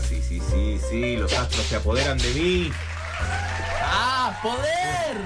Ah, 0.00 0.06
sí, 0.08 0.22
sí, 0.26 0.40
sí, 0.50 0.80
sí, 0.88 1.16
los 1.18 1.30
astros 1.36 1.66
se 1.66 1.76
apoderan 1.76 2.16
de 2.16 2.32
mí. 2.32 2.70
¡Ah! 3.82 4.38
¡Poder! 4.42 5.18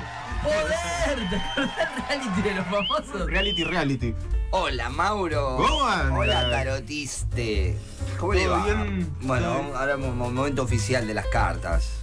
¡Poder! 0.42 1.28
¿Te 1.30 1.36
acordás 1.36 1.76
del 1.78 2.08
reality 2.08 2.42
de 2.42 2.54
los 2.54 2.66
famosos? 2.66 3.26
Reality, 3.30 3.64
reality. 3.64 4.14
Hola, 4.50 4.88
Mauro. 4.90 5.56
¿Cómo 5.58 5.84
andas? 5.86 6.12
Hola, 6.18 6.50
Tarotiste. 6.50 7.76
¿Cómo 8.18 8.34
le 8.34 8.44
¿Todo 8.46 8.52
va? 8.58 8.64
bien? 8.64 9.08
Bueno, 9.20 9.46
¿Todo 9.68 9.76
ahora 9.76 9.96
mo- 9.96 10.12
momento 10.30 10.62
oficial 10.64 11.06
de 11.06 11.14
las 11.14 11.26
cartas. 11.26 12.00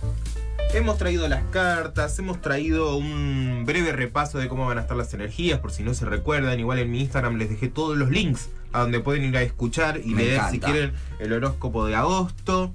Hemos 0.73 0.97
traído 0.97 1.27
las 1.27 1.43
cartas, 1.51 2.17
hemos 2.19 2.39
traído 2.39 2.95
un 2.95 3.63
breve 3.65 3.91
repaso 3.91 4.37
de 4.37 4.47
cómo 4.47 4.65
van 4.65 4.77
a 4.77 4.81
estar 4.81 4.95
las 4.95 5.13
energías, 5.13 5.59
por 5.59 5.73
si 5.73 5.83
no 5.83 5.93
se 5.93 6.05
recuerdan. 6.05 6.57
Igual 6.57 6.79
en 6.79 6.89
mi 6.89 7.01
Instagram 7.01 7.35
les 7.35 7.49
dejé 7.49 7.67
todos 7.67 7.97
los 7.97 8.09
links 8.09 8.47
a 8.73 8.81
donde 8.81 8.99
pueden 8.99 9.23
ir 9.25 9.37
a 9.37 9.41
escuchar 9.41 10.01
y 10.03 10.13
Me 10.13 10.23
leer 10.23 10.41
si 10.49 10.59
quieren 10.59 10.93
el 11.19 11.33
horóscopo 11.33 11.85
de 11.85 11.95
agosto. 11.95 12.73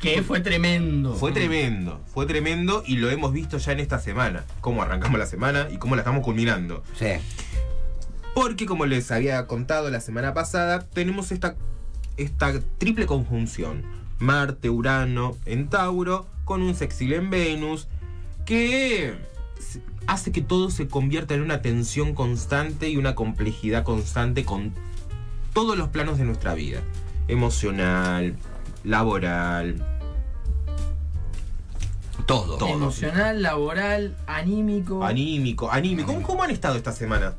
Que 0.00 0.22
fue 0.22 0.40
tremendo. 0.40 1.14
Fue 1.14 1.30
tremendo, 1.30 2.00
fue 2.12 2.26
tremendo 2.26 2.82
y 2.84 2.96
lo 2.96 3.08
hemos 3.08 3.32
visto 3.32 3.58
ya 3.58 3.72
en 3.72 3.80
esta 3.80 4.00
semana. 4.00 4.44
Cómo 4.60 4.82
arrancamos 4.82 5.18
la 5.18 5.26
semana 5.26 5.68
y 5.70 5.78
cómo 5.78 5.94
la 5.94 6.02
estamos 6.02 6.24
culminando. 6.24 6.82
Sí. 6.98 7.06
Porque 8.34 8.66
como 8.66 8.86
les 8.86 9.10
había 9.12 9.46
contado 9.46 9.90
la 9.90 10.00
semana 10.00 10.34
pasada, 10.34 10.80
tenemos 10.80 11.30
esta, 11.30 11.54
esta 12.16 12.52
triple 12.78 13.06
conjunción. 13.06 13.82
Marte, 14.18 14.70
Urano 14.70 15.36
en 15.46 15.68
Tauro, 15.68 16.26
con 16.44 16.62
un 16.62 16.74
sexil 16.74 17.12
en 17.12 17.30
Venus, 17.30 17.88
que 18.44 19.14
hace 20.06 20.32
que 20.32 20.42
todo 20.42 20.70
se 20.70 20.88
convierta 20.88 21.34
en 21.34 21.42
una 21.42 21.62
tensión 21.62 22.14
constante 22.14 22.88
y 22.88 22.96
una 22.96 23.14
complejidad 23.14 23.84
constante 23.84 24.44
con 24.44 24.72
todos 25.52 25.76
los 25.76 25.88
planos 25.88 26.18
de 26.18 26.24
nuestra 26.24 26.54
vida. 26.54 26.80
Emocional, 27.28 28.34
laboral, 28.84 29.76
Todo. 32.26 32.56
Todo. 32.56 32.68
Emocional, 32.70 33.42
laboral, 33.42 34.16
anímico. 34.26 35.04
anímico, 35.04 35.70
anímico. 35.70 36.12
¿Cómo, 36.12 36.26
cómo 36.26 36.42
han 36.42 36.50
estado 36.50 36.76
esta 36.76 36.92
semana? 36.92 37.34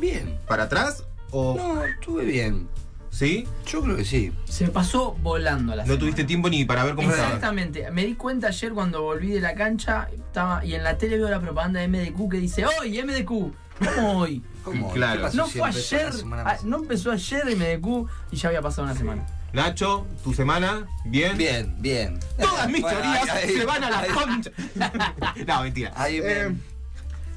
Bien. 0.00 0.38
¿Para 0.46 0.64
atrás? 0.64 1.04
¿O 1.30 1.54
No, 1.56 1.84
estuve 1.84 2.24
bien. 2.24 2.68
sí? 3.10 3.46
Yo 3.66 3.82
creo 3.82 3.96
que 3.96 4.04
sí. 4.04 4.32
Se 4.46 4.68
pasó 4.68 5.12
volando 5.22 5.72
la 5.74 5.82
No 5.82 5.86
semana. 5.88 6.00
tuviste 6.00 6.24
tiempo 6.24 6.48
ni 6.48 6.64
para 6.64 6.84
ver 6.84 6.94
cómo 6.94 7.10
estaba. 7.10 7.28
Exactamente. 7.28 7.90
Me 7.90 8.06
di 8.06 8.14
cuenta 8.14 8.48
ayer 8.48 8.72
cuando 8.72 9.02
volví 9.02 9.28
de 9.30 9.40
la 9.40 9.54
cancha 9.54 10.08
estaba 10.12 10.64
y 10.64 10.74
en 10.74 10.84
la 10.84 10.96
tele 10.96 11.18
veo 11.18 11.28
la 11.28 11.40
propaganda 11.40 11.80
de 11.80 11.88
MDQ 11.88 12.30
que 12.30 12.38
dice 12.38 12.64
hoy 12.64 13.02
MDQ. 13.02 13.52
¿Cómo 13.78 14.18
hoy? 14.20 14.42
¿Cómo? 14.64 14.92
Claro. 14.92 15.16
¿Qué 15.20 15.22
pasó 15.26 15.36
No 15.36 15.46
si 15.46 15.58
fue 15.58 15.68
empezó 15.68 15.96
la 15.96 16.00
ayer, 16.02 16.12
semana 16.14 16.42
ah, 16.42 16.44
pasada? 16.44 16.68
no 16.68 16.76
empezó 16.78 17.10
ayer 17.12 17.44
MDQ 17.56 18.08
y 18.32 18.36
ya 18.36 18.48
había 18.48 18.62
pasado 18.62 18.82
una 18.84 18.96
semana. 18.96 19.26
Nacho, 19.52 20.06
tu 20.22 20.34
semana, 20.34 20.86
¿bien? 21.06 21.36
Bien, 21.38 21.74
bien. 21.78 22.20
Todas 22.38 22.68
mis 22.68 22.80
Bueno, 22.82 23.00
teorías 23.00 23.30
ahí- 23.30 23.48
se 23.56 23.64
van 23.64 23.84
a 23.84 23.90
la 23.90 24.00
ahí- 24.00 24.10
concha. 24.10 24.50
no, 25.46 25.62
mentira. 25.62 25.92
Ahí 25.96 26.20
me- 26.20 26.32
Eh, 26.32 26.52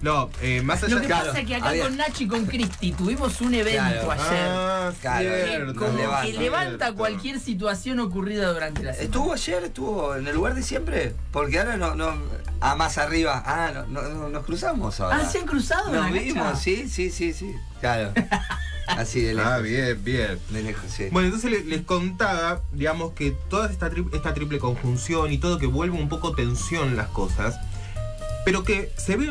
no, 0.02 0.30
eh, 0.42 0.62
más 0.64 0.82
allá 0.84 0.96
Lo 0.96 1.02
que 1.02 1.08
Claro, 1.08 1.26
pasa 1.28 1.40
es 1.42 1.46
que 1.48 1.56
acá 1.56 1.70
había- 1.70 1.84
con 1.84 1.96
Nachi 1.96 2.24
y 2.24 2.28
con 2.28 2.46
Cristi 2.48 2.92
tuvimos 2.92 3.40
un 3.40 3.54
evento 3.54 3.82
Claro. 3.82 4.12
ayer. 4.12 4.26
Ah, 4.50 4.92
Claro, 5.00 5.30
que 5.30 5.46
cierto, 5.46 5.76
como 5.80 5.98
levanta, 5.98 6.26
que 6.26 6.34
levanta 6.34 6.78
cierto. 6.86 6.96
cualquier 6.96 7.40
situación 7.40 8.00
ocurrida 8.00 8.52
durante 8.52 8.82
la 8.84 8.94
semana. 8.94 9.06
¿Estuvo 9.06 9.32
ayer? 9.34 9.64
¿Estuvo 9.64 10.16
en 10.16 10.28
el 10.28 10.36
lugar 10.36 10.56
de 10.56 10.64
siempre? 10.64 11.14
Porque 11.32 11.60
ahora 11.60 11.78
no, 11.78 11.94
no, 11.96 12.14
ah, 12.62 12.76
más 12.76 12.98
arriba. 12.98 13.44
Ah, 13.46 13.72
no, 13.88 14.02
no, 14.02 14.10
no, 14.10 14.30
nos 14.30 14.46
cruzamos 14.46 15.00
ahora. 15.00 15.18
Ah, 15.22 15.26
se 15.30 15.40
han 15.40 15.46
cruzado 15.46 15.92
Nos 15.92 16.12
vimos, 16.12 16.44
cancha? 16.44 16.56
sí, 16.60 16.88
sí, 16.90 17.10
sí, 17.12 17.34
sí. 17.34 17.54
Claro. 17.80 18.14
Así 18.88 19.22
de 19.22 19.34
lejos. 19.34 19.52
Ah, 19.52 19.60
bien, 19.60 20.04
bien. 20.04 20.40
De 20.50 20.64
lejos, 20.64 20.84
sí. 20.90 21.08
Bueno, 21.12 21.28
entonces 21.28 21.52
le- 21.52 21.64
les, 21.64 21.82
contaba, 21.84 22.62
digamos, 22.74 23.14
que 23.14 23.32
toda 23.50 23.70
esta, 23.70 23.90
tri- 23.92 24.14
esta 24.14 24.34
triple 24.34 24.60
conjunción 24.60 25.32
y 25.32 25.38
todo 25.38 25.60
que 25.60 25.68
vuelve 25.68 25.98
un 25.98 26.10
poco 26.10 26.34
tensión 26.34 26.98
las 26.98 27.08
cosas, 27.08 27.58
pero 28.44 28.64
que 28.64 28.92
se 28.98 29.16
ve 29.16 29.30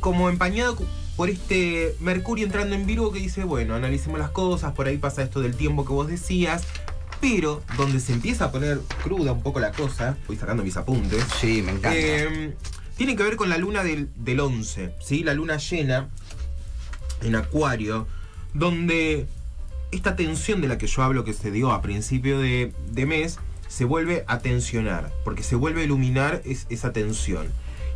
como 0.00 0.30
empañado 0.30 0.78
por 1.16 1.28
este 1.28 1.94
Mercurio 2.00 2.46
entrando 2.46 2.74
en 2.74 2.86
Virgo 2.86 3.12
que 3.12 3.18
dice, 3.18 3.44
bueno, 3.44 3.74
analicemos 3.74 4.18
las 4.18 4.30
cosas, 4.30 4.72
por 4.72 4.86
ahí 4.86 4.96
pasa 4.96 5.22
esto 5.22 5.40
del 5.40 5.54
tiempo 5.54 5.84
que 5.84 5.92
vos 5.92 6.06
decías, 6.08 6.62
pero 7.22 7.62
donde 7.76 8.00
se 8.00 8.12
empieza 8.12 8.46
a 8.46 8.50
poner 8.52 8.80
cruda 9.04 9.30
un 9.32 9.42
poco 9.42 9.60
la 9.60 9.70
cosa, 9.70 10.18
voy 10.26 10.36
sacando 10.36 10.64
mis 10.64 10.76
apuntes, 10.76 11.24
Sí, 11.40 11.62
me 11.62 11.70
encanta. 11.70 11.96
eh, 11.96 12.52
tiene 12.96 13.14
que 13.16 13.22
ver 13.22 13.36
con 13.36 13.48
la 13.48 13.56
luna 13.58 13.84
del, 13.84 14.08
del 14.16 14.40
11, 14.40 14.92
¿sí? 15.00 15.22
La 15.22 15.32
luna 15.32 15.56
llena 15.56 16.08
en 17.22 17.36
Acuario, 17.36 18.08
donde 18.54 19.26
esta 19.92 20.16
tensión 20.16 20.60
de 20.60 20.68
la 20.68 20.78
que 20.78 20.88
yo 20.88 21.02
hablo 21.02 21.22
que 21.24 21.32
se 21.32 21.52
dio 21.52 21.70
a 21.70 21.80
principio 21.80 22.40
de, 22.40 22.72
de 22.90 23.06
mes, 23.06 23.38
se 23.68 23.84
vuelve 23.84 24.24
a 24.26 24.40
tensionar, 24.40 25.12
porque 25.24 25.44
se 25.44 25.54
vuelve 25.54 25.82
a 25.82 25.84
iluminar 25.84 26.42
es- 26.44 26.66
esa 26.70 26.92
tensión. 26.92 27.46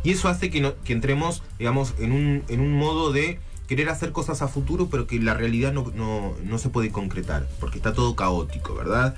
Y 0.03 0.11
eso 0.11 0.29
hace 0.29 0.49
que, 0.49 0.61
no- 0.61 0.75
que 0.85 0.93
entremos, 0.93 1.43
digamos, 1.59 1.93
en 1.99 2.13
un, 2.13 2.43
en 2.47 2.61
un 2.61 2.73
modo 2.77 3.11
de 3.11 3.39
querer 3.67 3.89
hacer 3.89 4.11
cosas 4.11 4.41
a 4.41 4.47
futuro, 4.47 4.87
pero 4.89 5.07
que 5.07 5.19
la 5.19 5.33
realidad 5.33 5.73
no, 5.73 5.91
no- 5.95 6.33
no 6.43 6.57
se 6.57 6.69
puede 6.69 6.91
concretar, 6.91 7.47
porque 7.59 7.77
está 7.77 7.93
todo 7.93 8.15
caótico, 8.15 8.73
¿verdad? 8.75 9.15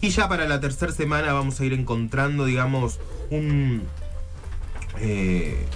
Y 0.00 0.10
ya 0.10 0.28
para 0.28 0.46
la 0.48 0.60
tercera 0.60 0.92
semana 0.92 1.32
vamos 1.32 1.60
a 1.60 1.64
ir 1.64 1.72
encontrando, 1.72 2.44
digamos, 2.44 2.98
un... 3.30 3.82
eh, 5.00 5.66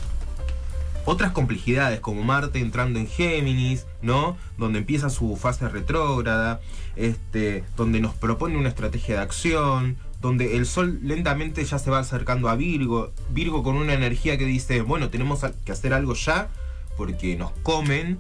otras 1.06 1.32
complejidades, 1.32 2.00
como 2.00 2.22
Marte 2.22 2.59
entrando 2.60 2.98
en 2.98 3.06
Géminis, 3.06 3.84
¿no? 4.00 4.38
Donde 4.56 4.78
empieza 4.78 5.10
su 5.10 5.37
fase 5.37 5.69
retrógrada, 5.69 6.60
este, 6.97 7.62
donde 7.76 8.00
nos 8.00 8.14
propone 8.14 8.56
una 8.56 8.70
estrategia 8.70 9.16
de 9.16 9.20
acción, 9.22 9.97
donde 10.22 10.56
el 10.56 10.64
Sol 10.64 11.00
lentamente 11.03 11.62
ya 11.62 11.78
se 11.78 11.91
va 11.91 11.98
acercando 11.98 12.48
a 12.48 12.56
Virgo, 12.56 13.12
Virgo 13.31 13.62
con 13.62 13.76
una 13.76 13.93
energía 13.93 14.38
que 14.38 14.47
dice, 14.47 14.81
bueno, 14.81 15.10
tenemos 15.10 15.41
que 15.66 15.72
hacer 15.72 15.93
algo 15.93 16.14
ya, 16.14 16.48
porque 16.97 17.37
nos 17.37 17.53
comen, 17.62 18.19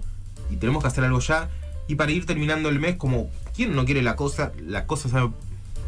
y 0.50 0.56
tenemos 0.56 0.82
que 0.82 0.88
hacer 0.88 1.04
algo 1.04 1.20
ya, 1.20 1.48
y 1.88 1.94
para 1.96 2.12
ir 2.12 2.26
terminando 2.26 2.68
el 2.68 2.80
mes, 2.80 2.96
como, 2.96 3.30
¿quién 3.54 3.74
no 3.76 3.84
quiere 3.84 4.02
la 4.02 4.16
cosa? 4.16 4.52
La 4.60 4.86
cosa, 4.86 5.08
¿sabe? 5.08 5.30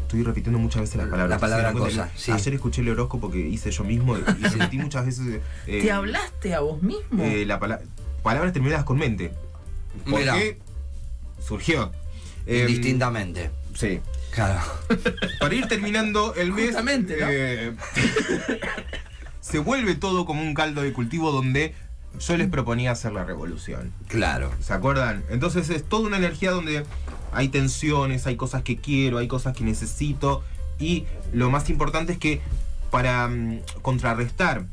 Estoy 0.03 0.23
repitiendo 0.23 0.57
muchas 0.57 0.81
veces 0.83 0.95
la 0.95 1.03
palabra. 1.09 1.27
La 1.35 1.39
palabra 1.39 1.73
cosa, 1.73 2.09
sí. 2.15 2.31
Ayer 2.31 2.53
escuché 2.53 2.81
el 2.81 2.89
horóscopo 2.89 3.29
que 3.29 3.39
hice 3.39 3.71
yo 3.71 3.83
mismo 3.83 4.17
y 4.17 4.49
sentí 4.49 4.77
muchas 4.77 5.05
veces... 5.05 5.41
eh, 5.67 5.81
¿Te 5.81 5.91
hablaste 5.91 6.53
a 6.55 6.61
vos 6.61 6.81
mismo? 6.81 7.23
eh, 7.23 7.45
la 7.45 7.59
pala- 7.59 7.81
palabras 8.23 8.53
terminadas 8.53 8.85
con 8.85 8.97
mente. 8.97 9.33
¿Por 10.09 10.19
Mirá. 10.19 10.35
qué? 10.35 10.57
Surgió. 11.45 11.91
Em, 12.45 12.61
Indistintamente. 12.69 13.51
Sí. 13.75 13.99
Claro. 14.31 14.61
Para 15.41 15.55
ir 15.55 15.67
terminando 15.67 16.33
el 16.35 16.53
mes. 16.53 16.67
Justamente, 16.67 17.17
¿no? 17.19 17.27
eh, 17.29 17.73
se 19.41 19.59
vuelve 19.59 19.95
todo 19.95 20.25
como 20.25 20.41
un 20.41 20.53
caldo 20.53 20.81
de 20.81 20.93
cultivo 20.93 21.31
donde 21.31 21.73
yo 22.19 22.37
les 22.37 22.49
proponía 22.49 22.91
hacer 22.91 23.11
la 23.13 23.23
revolución. 23.23 23.91
Claro. 24.07 24.51
¿Se 24.59 24.73
acuerdan? 24.73 25.23
Entonces 25.29 25.69
es 25.69 25.83
toda 25.83 26.07
una 26.07 26.17
energía 26.17 26.51
donde 26.51 26.83
hay 27.31 27.49
tensiones, 27.49 28.25
hay 28.27 28.35
cosas 28.35 28.63
que 28.63 28.77
quiero, 28.77 29.17
hay 29.19 29.27
cosas 29.27 29.55
que 29.55 29.63
necesito. 29.63 30.43
Y 30.79 31.05
lo 31.33 31.49
más 31.49 31.69
importante 31.69 32.13
es 32.13 32.17
que 32.19 32.41
para 32.91 33.27
mm, 33.27 33.59
contrarrestar 33.81 34.65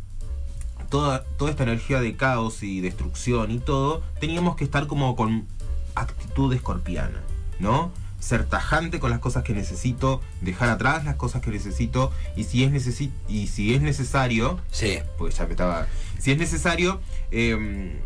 toda, 0.91 1.25
toda 1.39 1.51
esta 1.51 1.63
energía 1.65 2.01
de 2.01 2.17
caos 2.17 2.63
y 2.63 2.81
destrucción 2.81 3.51
y 3.51 3.59
todo, 3.59 4.03
teníamos 4.21 4.57
que 4.57 4.65
estar 4.65 4.87
como 4.87 5.17
con 5.17 5.47
actitud 5.95 6.53
escorpiana, 6.53 7.21
¿no? 7.59 7.91
Ser 8.21 8.47
tajante 8.47 9.01
con 9.01 9.11
las 9.11 9.19
cosas 9.19 9.45
que 9.45 9.53
necesito, 9.53 10.23
dejar 10.41 10.69
atrás 10.71 11.05
las 11.05 11.17
cosas 11.17 11.43
que 11.43 11.51
necesito 11.51 12.11
y 12.37 12.45
si 12.45 12.65
es, 12.65 12.73
necesi- 12.73 13.11
y 13.29 13.49
si 13.49 13.75
es 13.75 13.83
necesario, 13.83 14.59
Sí. 14.71 14.99
pues 15.19 15.37
ya 15.37 15.45
me 15.47 15.51
estaba. 15.53 15.87
Si 16.25 16.31
es 16.33 16.39
necesario, 16.39 17.03
eh, 17.31 18.01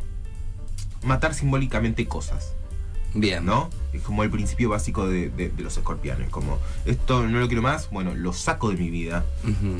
matar 1.04 1.34
simbólicamente 1.34 2.08
cosas, 2.08 2.52
Bien. 3.14 3.44
¿no? 3.44 3.70
Es 3.92 4.02
como 4.02 4.24
el 4.24 4.30
principio 4.30 4.70
básico 4.70 5.06
de, 5.08 5.28
de- 5.30 5.50
de 5.50 5.62
los 5.62 5.76
escorpiones. 5.76 6.28
Como, 6.28 6.58
esto 6.84 7.24
no 7.28 7.38
lo 7.38 7.46
quiero 7.46 7.62
más, 7.62 7.90
bueno, 7.90 8.14
lo 8.16 8.32
saco 8.32 8.70
de 8.70 8.76
mi 8.76 8.90
vida, 8.90 9.24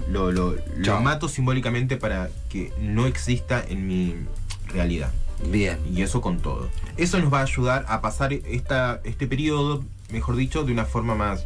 lo, 0.09 0.31
lo- 0.31 0.55
lo 0.77 1.01
mato 1.01 1.29
simbólicamente 1.29 1.97
para 1.97 2.31
que 2.49 2.73
no 2.81 3.07
exista 3.09 3.61
en 3.69 3.89
mi 3.89 4.15
realidad. 4.69 5.13
Bien. 5.45 5.79
Y 5.93 6.03
eso 6.03 6.21
con 6.21 6.39
todo. 6.39 6.69
Eso 6.97 7.19
nos 7.19 7.33
va 7.33 7.41
a 7.41 7.43
ayudar 7.43 7.87
a 7.89 8.01
pasar 8.01 8.33
esta, 8.33 9.01
este 9.03 9.27
periodo, 9.27 9.83
mejor 10.13 10.37
dicho, 10.37 10.63
de 10.63 10.71
una 10.73 10.85
forma 10.85 11.17
más, 11.17 11.45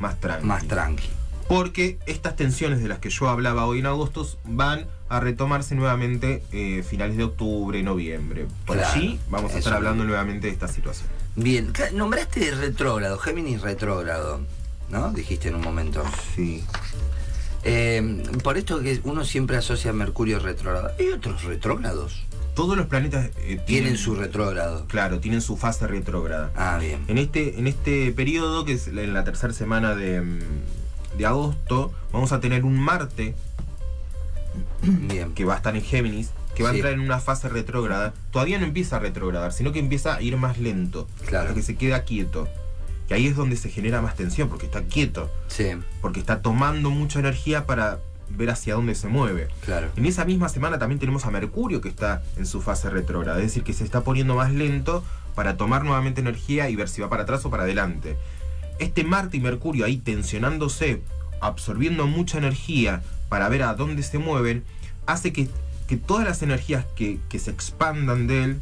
más 0.00 0.18
tranquila. 0.18 0.52
Más 0.52 0.66
tranqui. 0.66 1.08
Porque 1.48 1.98
estas 2.06 2.36
tensiones 2.36 2.82
de 2.82 2.88
las 2.88 2.98
que 2.98 3.10
yo 3.10 3.28
hablaba 3.28 3.66
hoy 3.66 3.80
en 3.80 3.86
agosto 3.86 4.26
van 4.44 4.86
a 5.08 5.20
retomarse 5.20 5.74
nuevamente 5.74 6.42
eh, 6.52 6.82
finales 6.82 7.16
de 7.16 7.24
octubre, 7.24 7.82
noviembre. 7.82 8.46
Por 8.66 8.76
Claro, 8.76 8.92
allí 8.94 9.20
vamos 9.28 9.54
a 9.54 9.58
estar 9.58 9.74
hablando 9.74 10.04
nuevamente 10.04 10.46
de 10.46 10.52
esta 10.52 10.68
situación. 10.68 11.08
Bien. 11.36 11.72
Nombraste 11.92 12.50
retrógrado, 12.52 13.18
Géminis 13.18 13.60
retrógrado. 13.60 14.40
¿No? 14.90 15.12
Dijiste 15.12 15.48
en 15.48 15.56
un 15.56 15.62
momento. 15.62 16.02
Sí. 16.34 16.64
Eh, 17.64 18.22
por 18.42 18.58
esto 18.58 18.80
que 18.80 19.00
uno 19.04 19.24
siempre 19.24 19.56
asocia 19.56 19.90
a 19.90 19.94
Mercurio 19.94 20.38
retrógrado. 20.38 20.90
¿Hay 20.98 21.08
otros 21.08 21.44
retrógrados? 21.44 22.24
Todos 22.54 22.76
los 22.76 22.86
planetas 22.86 23.30
eh, 23.38 23.60
Tienen 23.66 23.96
su 23.96 24.14
retrógrado. 24.14 24.86
Claro, 24.86 25.18
tienen 25.18 25.40
su 25.40 25.56
fase 25.56 25.86
retrógrada. 25.86 26.52
Ah, 26.54 26.78
bien. 26.78 27.04
En 27.08 27.18
este, 27.18 27.58
en 27.58 27.66
este 27.66 28.12
periodo, 28.12 28.64
que 28.64 28.74
es 28.74 28.86
en 28.86 29.12
la 29.12 29.24
tercera 29.24 29.52
semana 29.52 29.96
de, 29.96 30.20
mm, 30.20 30.38
de 31.16 31.26
agosto 31.26 31.92
vamos 32.12 32.32
a 32.32 32.40
tener 32.40 32.64
un 32.64 32.78
Marte 32.78 33.34
Bien. 34.82 35.32
que 35.32 35.44
va 35.44 35.54
a 35.54 35.56
estar 35.56 35.74
en 35.74 35.82
Géminis, 35.82 36.30
que 36.54 36.62
va 36.62 36.70
Sí. 36.70 36.76
a 36.76 36.78
entrar 36.78 36.92
en 36.94 37.00
una 37.00 37.18
fase 37.18 37.48
retrógrada. 37.48 38.12
Todavía 38.30 38.58
no 38.58 38.64
empieza 38.66 38.96
a 38.96 38.98
retrogradar, 39.00 39.52
sino 39.52 39.72
que 39.72 39.78
empieza 39.78 40.14
a 40.16 40.22
ir 40.22 40.36
más 40.36 40.58
lento, 40.58 41.08
Claro. 41.26 41.44
hasta 41.48 41.54
que 41.54 41.62
se 41.62 41.76
queda 41.76 42.02
quieto. 42.04 42.48
Que 43.08 43.14
ahí 43.14 43.26
es 43.26 43.36
donde 43.36 43.56
se 43.56 43.68
genera 43.70 44.00
más 44.00 44.14
tensión, 44.14 44.48
porque 44.48 44.66
está 44.66 44.82
quieto, 44.84 45.30
Sí, 45.48 45.66
porque 46.00 46.20
está 46.20 46.40
tomando 46.42 46.90
mucha 46.90 47.18
energía 47.18 47.66
para 47.66 47.98
ver 48.30 48.50
hacia 48.50 48.74
dónde 48.74 48.94
se 48.94 49.08
mueve. 49.08 49.48
claro. 49.64 49.88
En 49.96 50.06
esa 50.06 50.24
misma 50.24 50.48
semana 50.48 50.78
también 50.78 50.98
tenemos 50.98 51.24
a 51.26 51.30
Mercurio 51.30 51.80
que 51.80 51.88
está 51.88 52.22
en 52.36 52.46
su 52.46 52.62
fase 52.62 52.88
retrógrada, 52.90 53.38
es 53.38 53.44
decir, 53.44 53.62
que 53.64 53.72
se 53.72 53.84
está 53.84 54.02
poniendo 54.02 54.34
más 54.36 54.52
lento 54.52 55.04
para 55.34 55.56
tomar 55.56 55.84
nuevamente 55.84 56.20
energía 56.20 56.70
y 56.70 56.76
ver 56.76 56.88
si 56.88 57.02
va 57.02 57.08
para 57.10 57.24
atrás 57.24 57.44
o 57.44 57.50
para 57.50 57.64
adelante. 57.64 58.16
Este 58.78 59.04
Marte 59.04 59.36
y 59.36 59.40
Mercurio 59.40 59.84
ahí 59.84 59.98
tensionándose, 59.98 61.02
absorbiendo 61.40 62.06
mucha 62.06 62.38
energía 62.38 63.02
para 63.28 63.48
ver 63.48 63.62
a 63.62 63.74
dónde 63.74 64.02
se 64.02 64.18
mueven, 64.18 64.64
hace 65.06 65.32
que, 65.32 65.48
que 65.86 65.96
todas 65.96 66.24
las 66.24 66.42
energías 66.42 66.84
que, 66.96 67.18
que 67.28 67.38
se 67.38 67.50
expandan 67.50 68.26
de 68.26 68.44
él, 68.44 68.60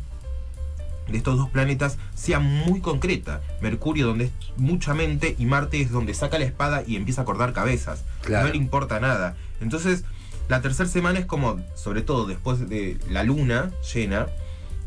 de 1.09 1.19
estos 1.19 1.37
dos 1.37 1.50
planetas, 1.50 1.99
sean 2.14 2.44
muy 2.44 2.81
concretas. 2.81 3.41
Mercurio 3.61 4.06
donde 4.06 4.26
es 4.26 4.32
mucha 4.56 4.94
mente 4.94 5.35
y 5.38 5.47
Marte 5.47 5.81
es 5.81 5.91
donde 5.91 6.14
saca 6.14 6.38
la 6.38 6.44
espada 6.44 6.82
y 6.87 6.97
empieza 6.97 7.23
a 7.23 7.25
cortar 7.25 7.53
cabezas. 7.53 8.05
Claro. 8.23 8.47
No 8.47 8.53
le 8.53 8.59
importa 8.59 9.00
nada. 9.00 9.37
Entonces, 9.61 10.05
la 10.49 10.61
tercera 10.61 10.88
semana 10.88 11.19
es 11.19 11.26
como, 11.26 11.61
sobre 11.75 12.03
todo 12.03 12.26
después 12.26 12.69
de 12.69 12.99
la 13.09 13.25
luna 13.25 13.70
llena, 13.94 14.26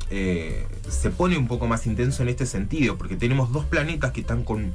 eh, 0.09 0.67
se 0.87 1.09
pone 1.09 1.37
un 1.37 1.47
poco 1.47 1.67
más 1.67 1.87
intenso 1.87 2.23
en 2.23 2.29
este 2.29 2.45
sentido, 2.45 2.97
porque 2.97 3.15
tenemos 3.15 3.51
dos 3.51 3.65
planetas 3.65 4.11
que 4.11 4.21
están 4.21 4.43
con. 4.43 4.73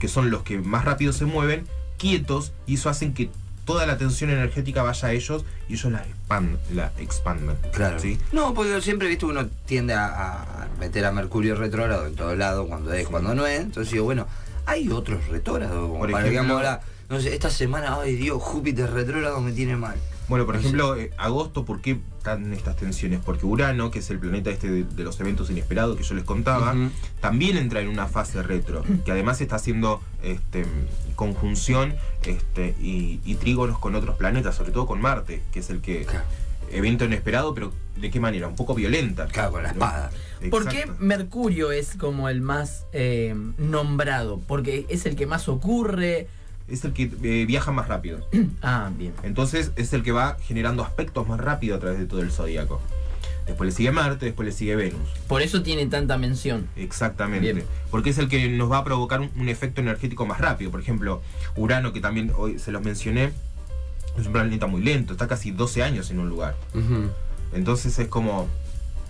Que 0.00 0.08
son 0.08 0.30
los 0.30 0.42
que 0.42 0.58
más 0.58 0.84
rápido 0.84 1.12
se 1.12 1.26
mueven, 1.26 1.66
quietos, 1.98 2.52
y 2.66 2.74
eso 2.74 2.88
hacen 2.88 3.14
que 3.14 3.30
toda 3.64 3.86
la 3.86 3.96
tensión 3.98 4.30
energética 4.30 4.82
vaya 4.82 5.08
a 5.08 5.12
ellos 5.12 5.44
y 5.68 5.74
ellos 5.74 5.92
la, 5.92 6.04
expan- 6.04 6.56
la 6.74 6.90
expandan. 6.98 7.56
Claro. 7.72 8.00
¿sí? 8.00 8.18
No, 8.32 8.52
porque 8.54 8.80
siempre, 8.80 9.06
viste, 9.06 9.26
uno 9.26 9.46
tiende 9.66 9.94
a, 9.94 10.06
a 10.42 10.68
meter 10.80 11.04
a 11.04 11.12
Mercurio 11.12 11.54
retrógrado 11.54 12.06
en 12.08 12.16
todos 12.16 12.36
lados, 12.36 12.66
cuando 12.68 12.92
es, 12.92 13.06
cuando 13.06 13.32
no 13.34 13.46
es. 13.46 13.60
Entonces 13.60 13.92
digo, 13.92 14.06
bueno, 14.06 14.26
hay 14.66 14.88
otros 14.88 15.28
retrógrados. 15.28 15.88
Por 15.88 16.10
para 16.10 16.24
ejemplo- 16.26 16.30
digamos, 16.30 16.56
ahora, 16.56 16.80
no 17.08 17.20
sé, 17.20 17.32
esta 17.34 17.50
semana, 17.50 17.98
ay 18.00 18.16
Dios, 18.16 18.42
Júpiter 18.42 18.90
retrógrado 18.90 19.40
me 19.40 19.52
tiene 19.52 19.76
mal. 19.76 19.96
Bueno, 20.30 20.46
por 20.46 20.54
ejemplo, 20.54 20.96
eh, 20.96 21.10
agosto, 21.18 21.64
¿por 21.64 21.80
qué 21.80 21.98
están 22.18 22.52
estas 22.52 22.76
tensiones? 22.76 23.18
Porque 23.18 23.44
Urano, 23.46 23.90
que 23.90 23.98
es 23.98 24.08
el 24.10 24.20
planeta 24.20 24.48
este 24.50 24.70
de, 24.70 24.84
de 24.84 25.02
los 25.02 25.18
eventos 25.18 25.50
inesperados 25.50 25.96
que 25.96 26.04
yo 26.04 26.14
les 26.14 26.22
contaba, 26.24 26.72
también 27.20 27.56
entra 27.56 27.80
en 27.80 27.88
una 27.88 28.06
fase 28.06 28.40
retro, 28.44 28.84
que 29.04 29.10
además 29.10 29.40
está 29.40 29.56
haciendo 29.56 30.00
este, 30.22 30.64
conjunción 31.16 31.94
este, 32.24 32.76
y, 32.80 33.20
y 33.24 33.34
trígonos 33.34 33.80
con 33.80 33.96
otros 33.96 34.16
planetas, 34.16 34.54
sobre 34.54 34.70
todo 34.70 34.86
con 34.86 35.00
Marte, 35.00 35.42
que 35.52 35.58
es 35.58 35.68
el 35.68 35.80
que 35.80 36.04
Claro. 36.04 36.24
evento 36.70 37.04
inesperado, 37.04 37.52
pero 37.52 37.72
¿de 37.96 38.10
qué 38.12 38.20
manera? 38.20 38.46
Un 38.46 38.54
poco 38.54 38.74
violenta. 38.76 39.26
Claro, 39.26 39.50
con 39.50 39.64
la 39.64 39.70
¿no? 39.70 39.74
espada. 39.74 40.10
¿Por 40.48 40.68
qué. 40.68 40.88
Mercurio 41.00 41.72
es 41.72 41.96
como 41.96 42.28
el 42.28 42.40
más 42.40 42.86
eh, 42.92 43.34
nombrado? 43.58 44.40
Porque 44.46 44.86
es 44.88 45.06
el 45.06 45.16
que 45.16 45.26
más 45.26 45.48
ocurre. 45.48 46.28
Es 46.70 46.84
el 46.84 46.92
que 46.92 47.10
eh, 47.22 47.44
viaja 47.46 47.72
más 47.72 47.88
rápido. 47.88 48.26
Ah, 48.62 48.90
bien. 48.96 49.12
Entonces 49.22 49.72
es 49.76 49.92
el 49.92 50.02
que 50.02 50.12
va 50.12 50.36
generando 50.42 50.82
aspectos 50.82 51.26
más 51.26 51.40
rápido 51.40 51.76
a 51.76 51.78
través 51.80 51.98
de 51.98 52.06
todo 52.06 52.20
el 52.20 52.30
zodíaco. 52.30 52.80
Después 53.46 53.66
le 53.66 53.72
sigue 53.72 53.90
Marte, 53.90 54.26
después 54.26 54.46
le 54.46 54.52
sigue 54.52 54.76
Venus. 54.76 55.08
Por 55.26 55.42
eso 55.42 55.62
tiene 55.62 55.86
tanta 55.86 56.18
mención. 56.18 56.68
Exactamente. 56.76 57.52
Bien. 57.52 57.66
Porque 57.90 58.10
es 58.10 58.18
el 58.18 58.28
que 58.28 58.48
nos 58.48 58.70
va 58.70 58.78
a 58.78 58.84
provocar 58.84 59.20
un, 59.20 59.30
un 59.36 59.48
efecto 59.48 59.80
energético 59.80 60.26
más 60.26 60.40
rápido. 60.40 60.70
Por 60.70 60.80
ejemplo, 60.80 61.22
Urano, 61.56 61.92
que 61.92 62.00
también 62.00 62.32
hoy 62.36 62.58
se 62.58 62.70
los 62.70 62.82
mencioné, 62.82 63.32
es 64.18 64.26
un 64.26 64.32
planeta 64.32 64.66
muy 64.66 64.82
lento, 64.82 65.12
está 65.12 65.28
casi 65.28 65.50
12 65.50 65.82
años 65.82 66.10
en 66.10 66.20
un 66.20 66.28
lugar. 66.28 66.56
Entonces 67.52 67.98
es 67.98 68.08
como 68.08 68.48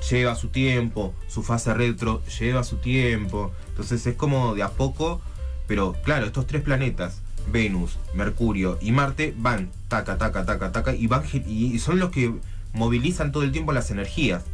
lleva 0.08 0.34
su 0.34 0.48
tiempo, 0.48 1.14
su 1.28 1.42
fase 1.42 1.74
retro 1.74 2.22
lleva 2.38 2.64
su 2.64 2.76
tiempo. 2.76 3.52
Entonces 3.68 4.06
es 4.06 4.14
como 4.14 4.54
de 4.54 4.62
a 4.62 4.70
poco, 4.70 5.20
pero 5.66 5.94
claro, 6.04 6.26
estos 6.26 6.46
tres 6.46 6.62
planetas, 6.62 7.20
Venus, 7.48 7.98
Mercurio 8.14 8.78
y 8.80 8.92
Marte, 8.92 9.34
van 9.36 9.70
taca, 9.88 10.18
taca, 10.18 10.44
taca, 10.44 10.72
taca, 10.72 10.94
y, 10.94 11.06
van, 11.06 11.22
y 11.32 11.78
son 11.78 11.98
los 11.98 12.10
que 12.10 12.32
movilizan 12.72 13.32
todo 13.32 13.42
el 13.42 13.52
tiempo 13.52 13.72
las 13.72 13.90
energías. 13.90 14.44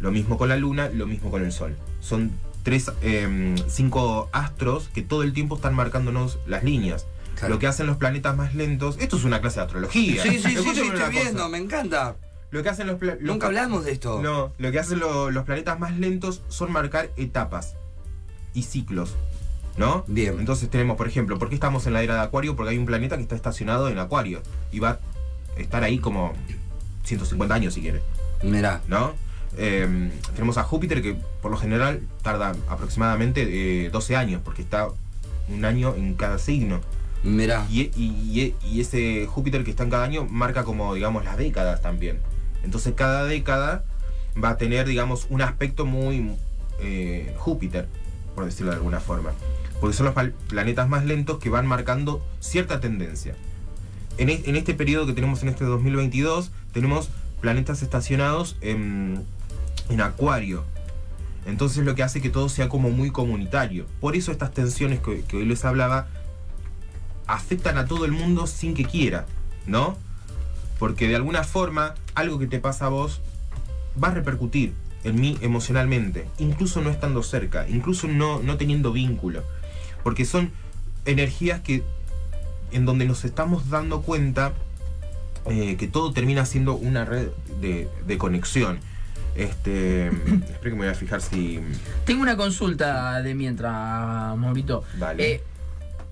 Lo 0.00 0.10
mismo 0.10 0.36
con 0.38 0.48
la 0.48 0.56
Luna, 0.56 0.88
lo 0.88 1.06
mismo 1.06 1.30
con 1.30 1.44
el 1.44 1.52
Sol. 1.52 1.76
Son 2.00 2.32
tres, 2.62 2.90
em, 3.02 3.56
cinco 3.68 4.28
astros 4.32 4.88
que 4.94 5.02
todo 5.02 5.22
el 5.22 5.32
tiempo 5.32 5.56
están 5.56 5.74
marcándonos 5.74 6.38
las 6.46 6.64
líneas. 6.64 7.06
Claro. 7.36 7.54
Lo 7.54 7.58
que 7.60 7.66
hacen 7.66 7.86
los 7.86 7.96
planetas 7.96 8.36
más 8.36 8.54
lentos, 8.54 8.96
esto 9.00 9.16
es 9.16 9.24
una 9.24 9.40
clase 9.40 9.60
de 9.60 9.66
astrología. 9.66 10.22
Sí, 10.22 10.30
sí, 10.30 10.38
sí, 10.56 10.56
sí, 10.74 10.80
estoy 10.80 11.10
viendo, 11.10 11.48
me 11.48 11.58
encanta. 11.58 12.16
Lo 12.50 12.62
que 12.62 12.68
hacen 12.68 12.86
los, 12.86 12.98
Nunca 13.20 13.46
hablamos 13.46 13.84
de 13.84 13.92
esto. 13.92 14.20
no, 14.22 14.52
lo 14.58 14.70
que 14.72 14.78
hacen 14.78 14.98
lo- 15.00 15.30
los 15.30 15.44
planetas 15.44 15.78
más 15.80 15.96
lentos 15.98 16.42
son 16.48 16.70
marcar 16.70 17.10
etapas 17.16 17.74
y 18.54 18.64
ciclos. 18.64 19.14
¿No? 19.76 20.04
Bien. 20.06 20.36
Entonces 20.38 20.68
tenemos, 20.68 20.96
por 20.96 21.08
ejemplo, 21.08 21.38
¿por 21.38 21.48
qué 21.48 21.54
estamos 21.54 21.86
en 21.86 21.94
la 21.94 22.02
era 22.02 22.14
de 22.14 22.20
Acuario? 22.20 22.54
Porque 22.56 22.70
hay 22.72 22.78
un 22.78 22.86
planeta 22.86 23.16
que 23.16 23.22
está 23.22 23.34
estacionado 23.36 23.88
en 23.88 23.98
Acuario 23.98 24.42
y 24.70 24.80
va 24.80 24.90
a 25.56 25.60
estar 25.60 25.82
ahí 25.82 25.98
como 25.98 26.32
150 27.04 27.54
años 27.54 27.74
si 27.74 27.80
quiere, 27.80 28.02
Mirá. 28.42 28.80
¿no? 28.86 29.12
Eh, 29.56 30.10
tenemos 30.34 30.56
a 30.58 30.62
Júpiter 30.62 31.02
que 31.02 31.16
por 31.42 31.50
lo 31.50 31.56
general 31.56 32.00
tarda 32.22 32.52
aproximadamente 32.68 33.86
eh, 33.86 33.90
12 33.90 34.16
años 34.16 34.40
porque 34.44 34.62
está 34.62 34.88
un 35.48 35.64
año 35.64 35.94
en 35.94 36.14
cada 36.14 36.38
signo. 36.38 36.80
Mirá. 37.22 37.66
Y, 37.70 37.90
y- 37.96 38.54
y 38.64 38.80
ese 38.80 39.26
Júpiter 39.26 39.64
que 39.64 39.70
está 39.70 39.84
en 39.84 39.90
cada 39.90 40.04
año 40.04 40.26
marca 40.28 40.64
como, 40.64 40.94
digamos, 40.94 41.24
las 41.24 41.36
décadas 41.36 41.80
también. 41.82 42.18
Entonces 42.64 42.94
cada 42.94 43.24
década 43.24 43.84
va 44.42 44.50
a 44.50 44.56
tener, 44.56 44.86
digamos, 44.86 45.26
un 45.30 45.40
aspecto 45.42 45.84
muy 45.86 46.32
eh, 46.80 47.34
Júpiter, 47.38 47.88
por 48.34 48.44
decirlo 48.44 48.70
de 48.72 48.76
alguna 48.78 49.00
forma. 49.00 49.32
Porque 49.82 49.96
son 49.96 50.06
los 50.06 50.14
planetas 50.46 50.88
más 50.88 51.04
lentos 51.04 51.38
que 51.38 51.50
van 51.50 51.66
marcando 51.66 52.24
cierta 52.38 52.78
tendencia. 52.78 53.34
En, 54.16 54.28
es- 54.28 54.46
este 54.46 54.74
periodo 54.74 55.06
que 55.06 55.12
tenemos 55.12 55.42
en 55.42 55.48
este 55.48 55.64
2022, 55.64 56.52
tenemos 56.72 57.10
planetas 57.40 57.82
estacionados 57.82 58.56
en, 58.60 59.24
Acuario. 60.00 60.62
Entonces 61.46 61.84
lo 61.84 61.96
que 61.96 62.04
hace 62.04 62.20
que 62.22 62.30
todo 62.30 62.48
sea 62.48 62.68
como 62.68 62.90
muy 62.90 63.10
comunitario. 63.10 63.86
Por 64.00 64.14
eso 64.14 64.30
estas 64.30 64.52
tensiones 64.54 65.00
que, 65.00 65.22
que 65.24 65.38
hoy 65.38 65.46
les 65.46 65.64
hablaba 65.64 66.06
afectan 67.26 67.76
a 67.76 67.86
todo 67.86 68.04
el 68.04 68.12
mundo 68.12 68.46
sin 68.46 68.74
que 68.74 68.84
quiera, 68.84 69.26
¿no? 69.66 69.98
Porque 70.78 71.08
de 71.08 71.16
alguna 71.16 71.42
forma 71.42 71.94
algo 72.14 72.38
que 72.38 72.46
te 72.46 72.60
pasa 72.60 72.86
a 72.86 72.90
vos 72.90 73.20
va 74.00 74.08
a 74.08 74.14
repercutir 74.14 74.74
en 75.02 75.20
mí 75.20 75.36
emocionalmente, 75.40 76.28
incluso 76.38 76.80
no 76.82 76.90
estando 76.90 77.24
cerca, 77.24 77.68
incluso 77.68 78.06
no, 78.06 78.40
no 78.40 78.56
teniendo 78.56 78.92
vínculo. 78.92 79.42
Porque 80.02 80.24
son 80.24 80.50
energías 81.04 81.60
que 81.60 81.82
en 82.72 82.84
donde 82.84 83.04
nos 83.04 83.24
estamos 83.24 83.70
dando 83.70 84.02
cuenta 84.02 84.52
eh, 85.46 85.76
que 85.76 85.88
todo 85.88 86.12
termina 86.12 86.46
siendo 86.46 86.74
una 86.74 87.04
red 87.04 87.28
de, 87.60 87.88
de 88.06 88.18
conexión. 88.18 88.78
Este, 89.34 90.06
espero 90.50 90.62
que 90.62 90.70
me 90.70 90.76
voy 90.76 90.88
a 90.88 90.94
fijar 90.94 91.20
si... 91.20 91.60
Tengo 92.04 92.22
una 92.22 92.36
consulta 92.36 93.20
de 93.22 93.34
mientras, 93.34 94.36
Maurito. 94.36 94.84
Dale. 94.98 95.32
Eh, 95.34 95.42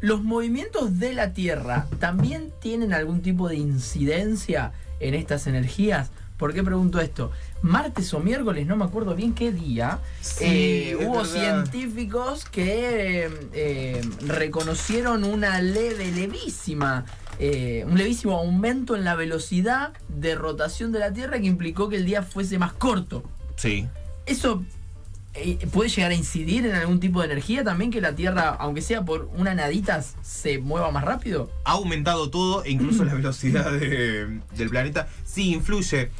¿Los 0.01 0.23
movimientos 0.23 0.99
de 0.99 1.13
la 1.13 1.35
Tierra 1.35 1.87
también 1.99 2.53
tienen 2.61 2.95
algún 2.95 3.21
tipo 3.21 3.49
de 3.49 3.57
incidencia 3.57 4.73
en 4.99 5.15
estas 5.15 5.47
energías? 5.47 6.11
¿Por 6.39 6.55
qué 6.55 6.63
pregunto 6.63 7.01
esto? 7.01 7.33
Martes 7.63 8.13
o 8.15 8.21
miércoles, 8.21 8.67
no 8.67 8.77
me 8.77 8.85
acuerdo 8.85 9.15
bien 9.15 9.35
qué 9.35 9.53
día, 9.53 9.99
Sí, 10.23 10.45
eh, 10.45 10.97
hubo 11.01 11.19
verdad. 11.23 11.65
científicos 11.65 12.45
que 12.47 13.27
eh, 13.27 13.31
eh, 13.53 14.01
reconocieron 14.27 15.25
una 15.25 15.61
leve, 15.61 16.11
levísima, 16.11 17.05
eh, 17.39 17.85
un 17.87 17.99
levísimo 17.99 18.37
aumento 18.39 18.97
en 18.97 19.05
la 19.05 19.15
velocidad 19.15 19.93
de 20.09 20.35
rotación 20.35 20.91
de 20.93 21.01
la 21.01 21.13
Tierra 21.13 21.39
que 21.39 21.47
implicó 21.47 21.89
que 21.89 21.97
el 21.97 22.07
día 22.07 22.23
fuese 22.23 22.59
más 22.59 22.73
corto. 22.73 23.23
Sí. 23.57 23.87
¿Eso 24.27 24.63
puede 25.73 25.89
llegar 25.91 26.11
a 26.11 26.15
incidir 26.15 26.67
en 26.67 26.75
algún 26.75 26.99
tipo 26.99 27.21
de 27.21 27.27
energía 27.27 27.63
también 27.63 27.91
que 27.91 28.01
la 28.01 28.15
Tierra, 28.15 28.49
aunque 28.59 28.83
sea 28.83 29.05
por 29.05 29.31
una 29.37 29.55
nadita, 29.55 30.03
se 30.23 30.59
mueva 30.59 30.91
más 30.91 31.05
rápido? 31.05 31.51
ha 31.65 31.73
aumentado 31.73 32.31
todo 32.31 32.65
e 32.65 32.71
incluso 32.71 33.05
la 33.05 33.15
velocidad 33.15 33.71
de- 33.71 34.41
del 34.57 34.71
planeta. 34.71 35.09
Sí, 35.25 35.53
influye. 35.53 36.11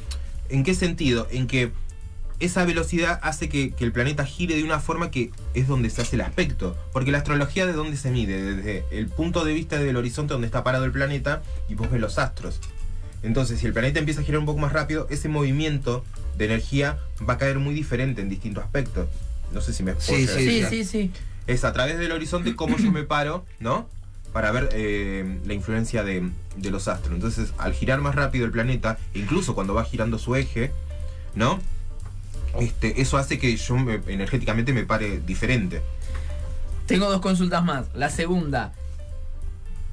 ¿En 0.51 0.63
qué 0.63 0.73
sentido? 0.75 1.27
En 1.31 1.47
que 1.47 1.71
esa 2.39 2.65
velocidad 2.65 3.19
hace 3.23 3.49
que, 3.49 3.71
que 3.71 3.83
el 3.83 3.91
planeta 3.91 4.25
gire 4.25 4.55
de 4.55 4.63
una 4.63 4.79
forma 4.79 5.11
que 5.11 5.31
es 5.53 5.67
donde 5.67 5.89
se 5.89 6.01
hace 6.01 6.15
el 6.15 6.21
aspecto. 6.21 6.75
Porque 6.91 7.11
la 7.11 7.19
astrología 7.19 7.65
de 7.65 7.73
dónde 7.73 7.97
se 7.97 8.09
mide? 8.11 8.41
Desde 8.55 8.83
el 8.91 9.07
punto 9.07 9.45
de 9.45 9.53
vista 9.53 9.77
del 9.79 9.95
horizonte 9.95 10.33
donde 10.33 10.47
está 10.47 10.63
parado 10.63 10.85
el 10.85 10.91
planeta 10.91 11.43
y 11.69 11.75
vos 11.75 11.89
ves 11.91 12.01
los 12.01 12.17
astros. 12.17 12.59
Entonces, 13.23 13.59
si 13.59 13.67
el 13.67 13.73
planeta 13.73 13.99
empieza 13.99 14.21
a 14.21 14.23
girar 14.23 14.39
un 14.39 14.47
poco 14.47 14.59
más 14.59 14.73
rápido, 14.73 15.05
ese 15.11 15.29
movimiento 15.29 16.03
de 16.37 16.45
energía 16.45 16.97
va 17.29 17.33
a 17.33 17.37
caer 17.37 17.59
muy 17.59 17.75
diferente 17.75 18.21
en 18.21 18.29
distintos 18.29 18.63
aspectos. 18.63 19.07
No 19.53 19.61
sé 19.61 19.73
si 19.73 19.83
me 19.83 19.93
Sí, 19.99 20.11
puedo 20.13 20.19
sí, 20.19 20.27
Sí, 20.27 20.37
sí, 20.49 20.59
explicar. 20.61 20.85
sí. 20.85 21.11
Es 21.45 21.63
a 21.63 21.73
través 21.73 21.99
del 21.99 22.11
horizonte 22.11 22.55
cómo 22.55 22.77
yo 22.77 22.91
me 22.91 23.03
paro, 23.03 23.45
¿no? 23.59 23.87
Para 24.33 24.51
ver 24.51 24.69
eh, 24.73 25.39
la 25.45 25.53
influencia 25.53 26.03
de, 26.03 26.29
de 26.55 26.71
los 26.71 26.87
astros. 26.87 27.15
Entonces, 27.15 27.53
al 27.57 27.73
girar 27.73 27.99
más 28.01 28.15
rápido 28.15 28.45
el 28.45 28.51
planeta, 28.51 28.97
incluso 29.13 29.53
cuando 29.55 29.73
va 29.73 29.83
girando 29.85 30.17
su 30.17 30.35
eje, 30.35 30.71
¿no? 31.35 31.59
Este, 32.59 33.01
eso 33.01 33.17
hace 33.17 33.39
que 33.39 33.55
yo 33.55 33.75
me- 33.77 34.01
energéticamente 34.07 34.73
me 34.73 34.83
pare 34.83 35.19
diferente. 35.19 35.81
Tengo 36.85 37.09
dos 37.09 37.21
consultas 37.21 37.63
más. 37.63 37.85
La 37.93 38.09
segunda. 38.09 38.73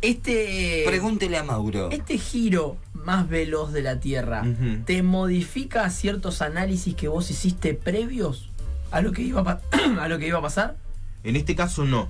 Este. 0.00 0.84
Pregúntele 0.86 1.36
a 1.38 1.42
Mauro. 1.42 1.90
Este 1.90 2.18
giro 2.18 2.76
más 2.94 3.28
veloz 3.28 3.72
de 3.72 3.82
la 3.82 3.98
Tierra. 4.00 4.44
¿te 4.84 5.02
modifica 5.02 5.88
ciertos 5.90 6.42
análisis 6.42 6.94
que 6.94 7.08
vos 7.08 7.30
hiciste 7.30 7.74
previos 7.74 8.48
a 8.90 9.00
lo 9.00 9.12
que 9.12 9.22
iba 9.22 9.40
a, 9.40 9.60
a 10.02 10.08
lo 10.08 10.18
que 10.18 10.28
iba 10.28 10.38
a 10.38 10.42
pasar? 10.42 10.76
En 11.24 11.36
este 11.36 11.54
caso 11.56 11.84
no. 11.84 12.08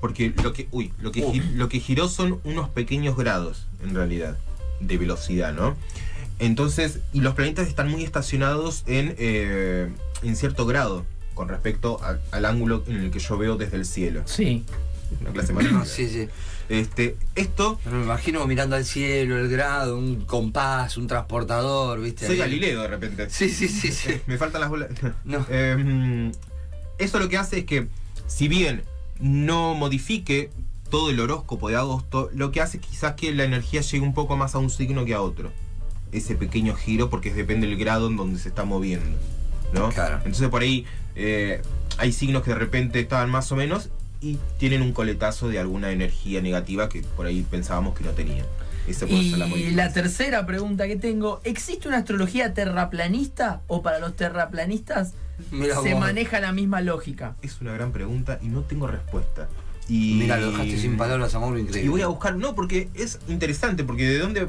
Porque 0.00 0.32
lo 0.42 0.52
que, 0.52 0.66
uy, 0.70 0.92
lo 1.00 1.12
que, 1.12 1.22
Uh. 1.22 1.34
lo 1.54 1.68
que 1.68 1.78
giró 1.80 2.08
son 2.08 2.40
unos 2.44 2.68
pequeños 2.70 3.16
grados, 3.16 3.66
en 3.82 3.94
realidad, 3.94 4.38
de 4.80 4.96
velocidad, 4.98 5.52
¿no? 5.52 5.76
Entonces, 6.38 7.00
y 7.12 7.20
los 7.20 7.34
planetas 7.34 7.68
están 7.68 7.90
muy 7.90 8.02
estacionados 8.02 8.82
en, 8.86 9.14
eh, 9.18 9.88
en 10.22 10.36
cierto 10.36 10.64
grado 10.66 11.04
con 11.34 11.48
respecto 11.48 12.02
a- 12.02 12.18
al 12.30 12.44
ángulo 12.46 12.82
en 12.86 12.96
el 12.96 13.10
que 13.10 13.18
yo 13.18 13.36
veo 13.36 13.56
desde 13.56 13.76
el 13.76 13.84
cielo. 13.84 14.22
Sí. 14.24 14.64
Una 15.20 15.30
clase 15.32 15.52
No, 15.52 15.60
matemática. 15.60 15.90
sí, 15.94 16.08
sí. 16.08 16.28
Este, 16.70 17.16
esto, 17.34 17.80
Pero 17.82 17.96
me 17.96 18.04
imagino 18.04 18.46
mirando 18.46 18.76
al 18.76 18.84
cielo, 18.84 19.38
el 19.38 19.48
grado, 19.50 19.98
un 19.98 20.24
compás, 20.24 20.96
un 20.96 21.08
transportador, 21.08 22.00
¿viste? 22.00 22.26
soy. 22.28 22.36
Galileo 22.38 22.82
de 22.82 22.88
repente. 22.88 23.28
Sí, 23.28 23.48
sí, 23.50 23.68
sí, 23.68 23.90
sí. 23.92 24.20
Me 24.26 24.38
faltan 24.38 24.60
las 24.62 24.70
bolas. 24.70 24.88
No. 25.24 25.44
Eh, 25.50 26.30
eso 26.98 27.18
lo 27.18 27.28
que 27.28 27.36
hace 27.36 27.58
es 27.60 27.64
que, 27.64 27.88
si 28.28 28.46
bien 28.48 28.82
no 29.20 29.74
modifique 29.74 30.50
todo 30.90 31.10
el 31.10 31.20
horóscopo 31.20 31.68
de 31.68 31.76
agosto, 31.76 32.30
lo 32.34 32.50
que 32.50 32.60
hace 32.60 32.78
quizás 32.78 33.14
que 33.14 33.32
la 33.32 33.44
energía 33.44 33.80
llegue 33.80 34.04
un 34.04 34.14
poco 34.14 34.36
más 34.36 34.54
a 34.54 34.58
un 34.58 34.70
signo 34.70 35.04
que 35.04 35.14
a 35.14 35.20
otro. 35.20 35.52
Ese 36.12 36.34
pequeño 36.34 36.74
giro, 36.74 37.08
porque 37.08 37.32
depende 37.32 37.68
del 37.68 37.76
grado 37.76 38.08
en 38.08 38.16
donde 38.16 38.38
se 38.40 38.48
está 38.48 38.64
moviendo. 38.64 39.16
¿no? 39.72 39.90
Claro. 39.90 40.16
Entonces 40.16 40.48
por 40.48 40.62
ahí 40.62 40.84
eh, 41.14 41.62
hay 41.98 42.12
signos 42.12 42.42
que 42.42 42.50
de 42.50 42.58
repente 42.58 43.00
estaban 43.00 43.30
más 43.30 43.52
o 43.52 43.56
menos 43.56 43.90
y 44.20 44.38
tienen 44.58 44.82
un 44.82 44.92
coletazo 44.92 45.48
de 45.48 45.58
alguna 45.58 45.92
energía 45.92 46.42
negativa 46.42 46.88
que 46.88 47.02
por 47.02 47.26
ahí 47.26 47.46
pensábamos 47.48 47.96
que 47.96 48.04
no 48.04 48.10
tenían. 48.10 48.46
Y 49.56 49.70
la 49.70 49.92
tercera 49.92 50.46
pregunta 50.46 50.88
que 50.88 50.96
tengo, 50.96 51.40
¿existe 51.44 51.86
una 51.86 51.98
astrología 51.98 52.54
terraplanista 52.54 53.60
o 53.68 53.82
para 53.82 53.98
los 53.98 54.16
terraplanistas 54.16 55.12
Se 55.50 55.92
vos. 55.92 56.00
maneja 56.00 56.40
la 56.40 56.52
misma 56.52 56.80
lógica? 56.80 57.36
Es 57.42 57.60
una 57.60 57.72
gran 57.72 57.92
pregunta 57.92 58.38
y 58.42 58.48
no 58.48 58.62
tengo 58.62 58.86
respuesta. 58.86 59.48
Y... 59.88 60.14
Mira, 60.14 60.38
lo 60.38 60.52
dejaste 60.52 60.78
sin 60.78 60.96
palabras 60.96 61.34
a 61.34 61.40
Mauro, 61.40 61.58
increíble. 61.58 61.86
Y 61.86 61.88
voy 61.88 62.02
a 62.02 62.06
buscar, 62.06 62.36
no, 62.36 62.54
porque 62.54 62.88
es 62.94 63.18
interesante, 63.28 63.84
porque 63.84 64.06
de 64.08 64.18
dónde, 64.18 64.48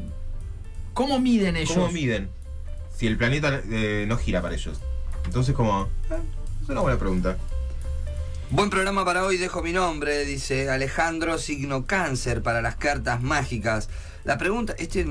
¿Cómo 0.93 1.19
miden 1.19 1.55
ellos? 1.55 1.73
cómo 1.73 1.91
miden 1.91 2.29
si 2.95 3.07
el 3.07 3.17
planeta 3.17 3.61
eh, 3.69 4.05
no 4.07 4.17
gira 4.17 4.41
para 4.41 4.53
ellos. 4.53 4.79
Entonces 5.25 5.55
como, 5.55 5.89
eh, 6.11 6.19
es 6.61 6.69
una 6.69 6.81
buena 6.81 6.99
pregunta. 6.99 7.37
Buen 8.51 8.69
programa 8.69 9.05
para 9.05 9.23
hoy, 9.23 9.37
dejo 9.37 9.63
mi 9.63 9.71
nombre, 9.71 10.25
dice 10.25 10.69
Alejandro, 10.69 11.37
signo 11.37 11.85
cáncer 11.85 12.43
para 12.43 12.61
las 12.61 12.75
cartas 12.75 13.21
mágicas. 13.21 13.89
La 14.23 14.37
pregunta, 14.37 14.75
este, 14.77 15.03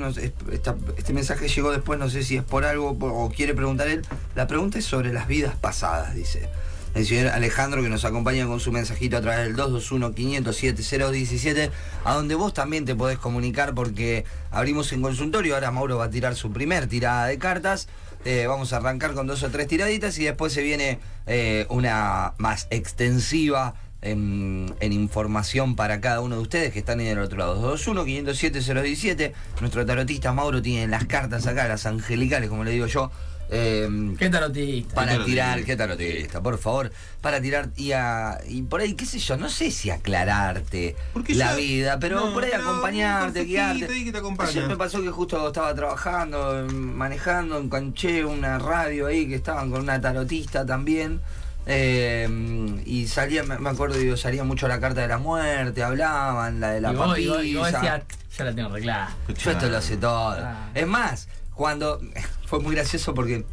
este 0.96 1.12
mensaje 1.12 1.48
llegó 1.48 1.72
después, 1.72 1.98
no 1.98 2.08
sé 2.08 2.22
si 2.22 2.36
es 2.36 2.44
por 2.44 2.64
algo 2.64 2.90
o 2.90 3.28
quiere 3.30 3.54
preguntar 3.54 3.88
él. 3.88 4.02
La 4.36 4.46
pregunta 4.46 4.78
es 4.78 4.84
sobre 4.84 5.12
las 5.12 5.26
vidas 5.26 5.56
pasadas, 5.56 6.14
dice. 6.14 6.48
El 6.94 7.04
señor 7.06 7.28
Alejandro 7.28 7.82
que 7.82 7.88
nos 7.88 8.04
acompaña 8.04 8.46
con 8.46 8.58
su 8.58 8.72
mensajito 8.72 9.16
a 9.16 9.20
través 9.20 9.46
del 9.46 9.54
221-507-017, 9.56 11.70
a 12.04 12.14
donde 12.14 12.34
vos 12.34 12.52
también 12.52 12.84
te 12.84 12.96
podés 12.96 13.16
comunicar 13.18 13.74
porque 13.74 14.24
abrimos 14.50 14.92
en 14.92 15.02
consultorio, 15.02 15.54
ahora 15.54 15.70
Mauro 15.70 15.98
va 15.98 16.06
a 16.06 16.10
tirar 16.10 16.34
su 16.34 16.50
primer 16.52 16.88
tirada 16.88 17.26
de 17.26 17.38
cartas. 17.38 17.86
Eh, 18.24 18.46
vamos 18.46 18.72
a 18.72 18.78
arrancar 18.78 19.12
con 19.14 19.28
dos 19.28 19.44
o 19.44 19.50
tres 19.50 19.68
tiraditas 19.68 20.18
y 20.18 20.24
después 20.24 20.52
se 20.52 20.62
viene 20.62 20.98
eh, 21.26 21.64
una 21.70 22.34
más 22.38 22.66
extensiva 22.70 23.74
en, 24.02 24.74
en 24.80 24.92
información 24.92 25.76
para 25.76 26.00
cada 26.00 26.20
uno 26.20 26.36
de 26.36 26.42
ustedes 26.42 26.72
que 26.72 26.78
están 26.80 27.00
en 27.00 27.06
el 27.08 27.18
otro 27.18 27.38
lado. 27.38 27.76
221-507-017. 27.76 29.32
Nuestro 29.60 29.84
tarotista 29.86 30.32
Mauro 30.32 30.62
tiene 30.62 30.86
las 30.88 31.04
cartas 31.06 31.46
acá, 31.46 31.68
las 31.68 31.86
angelicales, 31.86 32.48
como 32.48 32.64
le 32.64 32.70
digo 32.72 32.86
yo. 32.86 33.10
eh, 33.52 33.88
¿Qué 34.18 34.30
tarotista? 34.30 34.94
para 34.94 35.12
tarotista. 35.12 35.42
tirar, 35.54 35.64
qué 35.64 35.76
tarotista, 35.76 36.40
por 36.40 36.56
favor, 36.58 36.92
para 37.20 37.40
tirar 37.40 37.68
y, 37.76 37.90
a- 37.92 38.38
y 38.48 38.62
por 38.62 38.80
ahí, 38.80 38.94
qué 38.94 39.04
sé 39.06 39.18
yo, 39.18 39.36
no 39.36 39.48
sé 39.48 39.72
si 39.72 39.90
aclararte 39.90 40.94
Porque 41.12 41.34
la 41.34 41.50
yo- 41.52 41.56
vida, 41.58 41.98
pero 41.98 42.20
no, 42.26 42.32
por 42.32 42.44
ahí 42.44 42.52
no, 42.54 42.60
acompañarte, 42.70 43.44
guiarte. 43.44 43.86
que 44.04 44.12
te. 44.12 44.20
Ayer 44.44 44.68
me 44.68 44.76
pasó 44.76 45.02
que 45.02 45.10
justo 45.10 45.48
estaba 45.48 45.74
trabajando, 45.74 46.60
em, 46.60 46.72
manejando, 46.72 47.58
enganché 47.58 48.24
una 48.24 48.58
radio 48.60 49.08
ahí 49.08 49.26
que 49.28 49.34
estaban 49.34 49.70
con 49.72 49.82
una 49.82 50.00
tarotista 50.00 50.64
también. 50.64 51.20
Eh, 51.66 52.80
y 52.86 53.06
salía, 53.06 53.42
me 53.42 53.68
acuerdo, 53.68 53.96
digo, 53.98 54.16
salía 54.16 54.44
mucho 54.44 54.66
la 54.68 54.80
carta 54.80 55.00
de 55.02 55.08
la 55.08 55.18
muerte, 55.18 55.82
hablaban, 55.82 56.60
la 56.60 56.70
de 56.72 56.80
la 56.80 56.92
y 56.92 56.96
vos, 56.96 57.18
y 57.18 57.28
vos- 57.28 57.44
y 57.44 57.54
vos 57.54 57.70
papisa. 57.70 57.94
decías, 57.96 58.36
ya 58.38 58.44
la 58.44 58.54
tengo 58.54 58.68
arreglada. 58.70 59.16
Yo 59.28 59.50
esto 59.50 59.68
lo 59.68 59.80
sé 59.80 59.96
todo. 59.96 60.36
Ah. 60.38 60.70
Es 60.74 60.86
más, 60.86 61.28
cuando. 61.54 62.00
Fue 62.46 62.58
muy 62.60 62.74
gracioso 62.74 63.14
porque 63.14 63.44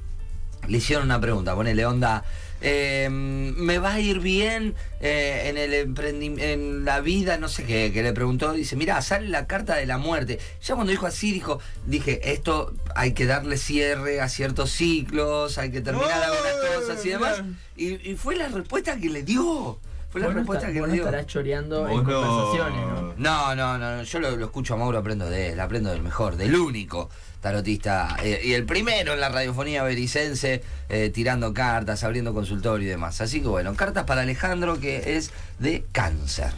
le 0.67 0.77
hicieron 0.77 1.05
una 1.05 1.19
pregunta, 1.19 1.55
ponele 1.55 1.85
onda. 1.85 2.23
eh, 2.59 3.07
me 3.11 3.77
va 3.77 3.93
a 3.93 3.99
ir 3.99 4.19
bien 4.19 4.73
eh, 4.99 5.43
en 5.45 5.57
el 5.57 5.73
emprendi- 5.73 6.39
en 6.41 6.85
la 6.85 7.01
vida, 7.01 7.37
no 7.37 7.49
sé 7.49 7.65
qué, 7.65 7.91
que 7.93 8.01
le 8.01 8.13
preguntó, 8.13 8.51
dice, 8.53 8.75
mira, 8.75 8.99
sale 9.03 9.29
la 9.29 9.45
carta 9.45 9.75
de 9.75 9.85
la 9.85 9.99
muerte. 9.99 10.39
Ya 10.63 10.73
cuando 10.73 10.89
dijo 10.89 11.05
así, 11.05 11.31
dijo, 11.31 11.59
dije, 11.85 12.31
esto 12.33 12.73
hay 12.95 13.13
que 13.13 13.27
darle 13.27 13.57
cierre 13.57 14.21
a 14.21 14.27
ciertos 14.29 14.71
ciclos, 14.71 15.59
hay 15.59 15.69
que 15.71 15.81
terminar 15.81 16.19
¡Oh! 16.19 16.33
algunas 16.33 16.79
cosas 16.87 17.05
y 17.05 17.09
demás. 17.09 17.43
Y, 17.75 18.09
y 18.11 18.15
fue 18.15 18.35
la 18.35 18.47
respuesta 18.47 18.97
que 18.97 19.09
le 19.09 19.21
dio. 19.21 19.77
Fue 20.09 20.21
la 20.21 20.29
no 20.29 20.33
respuesta 20.35 20.67
está- 20.67 20.73
que 20.73 20.81
le 20.81 20.87
no 20.87 20.93
dio. 20.93 21.03
estarás 21.05 21.27
choreando 21.27 21.87
en 21.87 21.97
no. 21.97 22.03
conversaciones, 22.03 22.81
¿no? 22.87 23.13
No, 23.17 23.55
no, 23.55 23.77
no, 23.77 23.97
no, 23.97 24.03
yo 24.03 24.19
lo, 24.19 24.35
lo 24.35 24.45
escucho 24.45 24.73
a 24.73 24.77
Mauro, 24.77 24.97
aprendo 24.97 25.29
de 25.29 25.49
él, 25.51 25.59
aprendo 25.59 25.91
del 25.91 26.01
mejor, 26.01 26.37
del 26.37 26.55
único 26.55 27.09
tarotista 27.41 28.17
eh, 28.23 28.41
y 28.43 28.53
el 28.53 28.65
primero 28.65 29.13
en 29.13 29.19
la 29.19 29.29
radiofonía 29.29 29.83
bericense 29.83 30.63
eh, 30.89 31.11
tirando 31.13 31.53
cartas, 31.53 32.03
abriendo 32.03 32.33
consultorio 32.33 32.87
y 32.87 32.89
demás. 32.89 33.21
Así 33.21 33.41
que 33.41 33.47
bueno, 33.47 33.75
cartas 33.75 34.05
para 34.05 34.21
Alejandro 34.21 34.79
que 34.79 35.17
es 35.17 35.31
de 35.59 35.85
cáncer. 35.91 36.51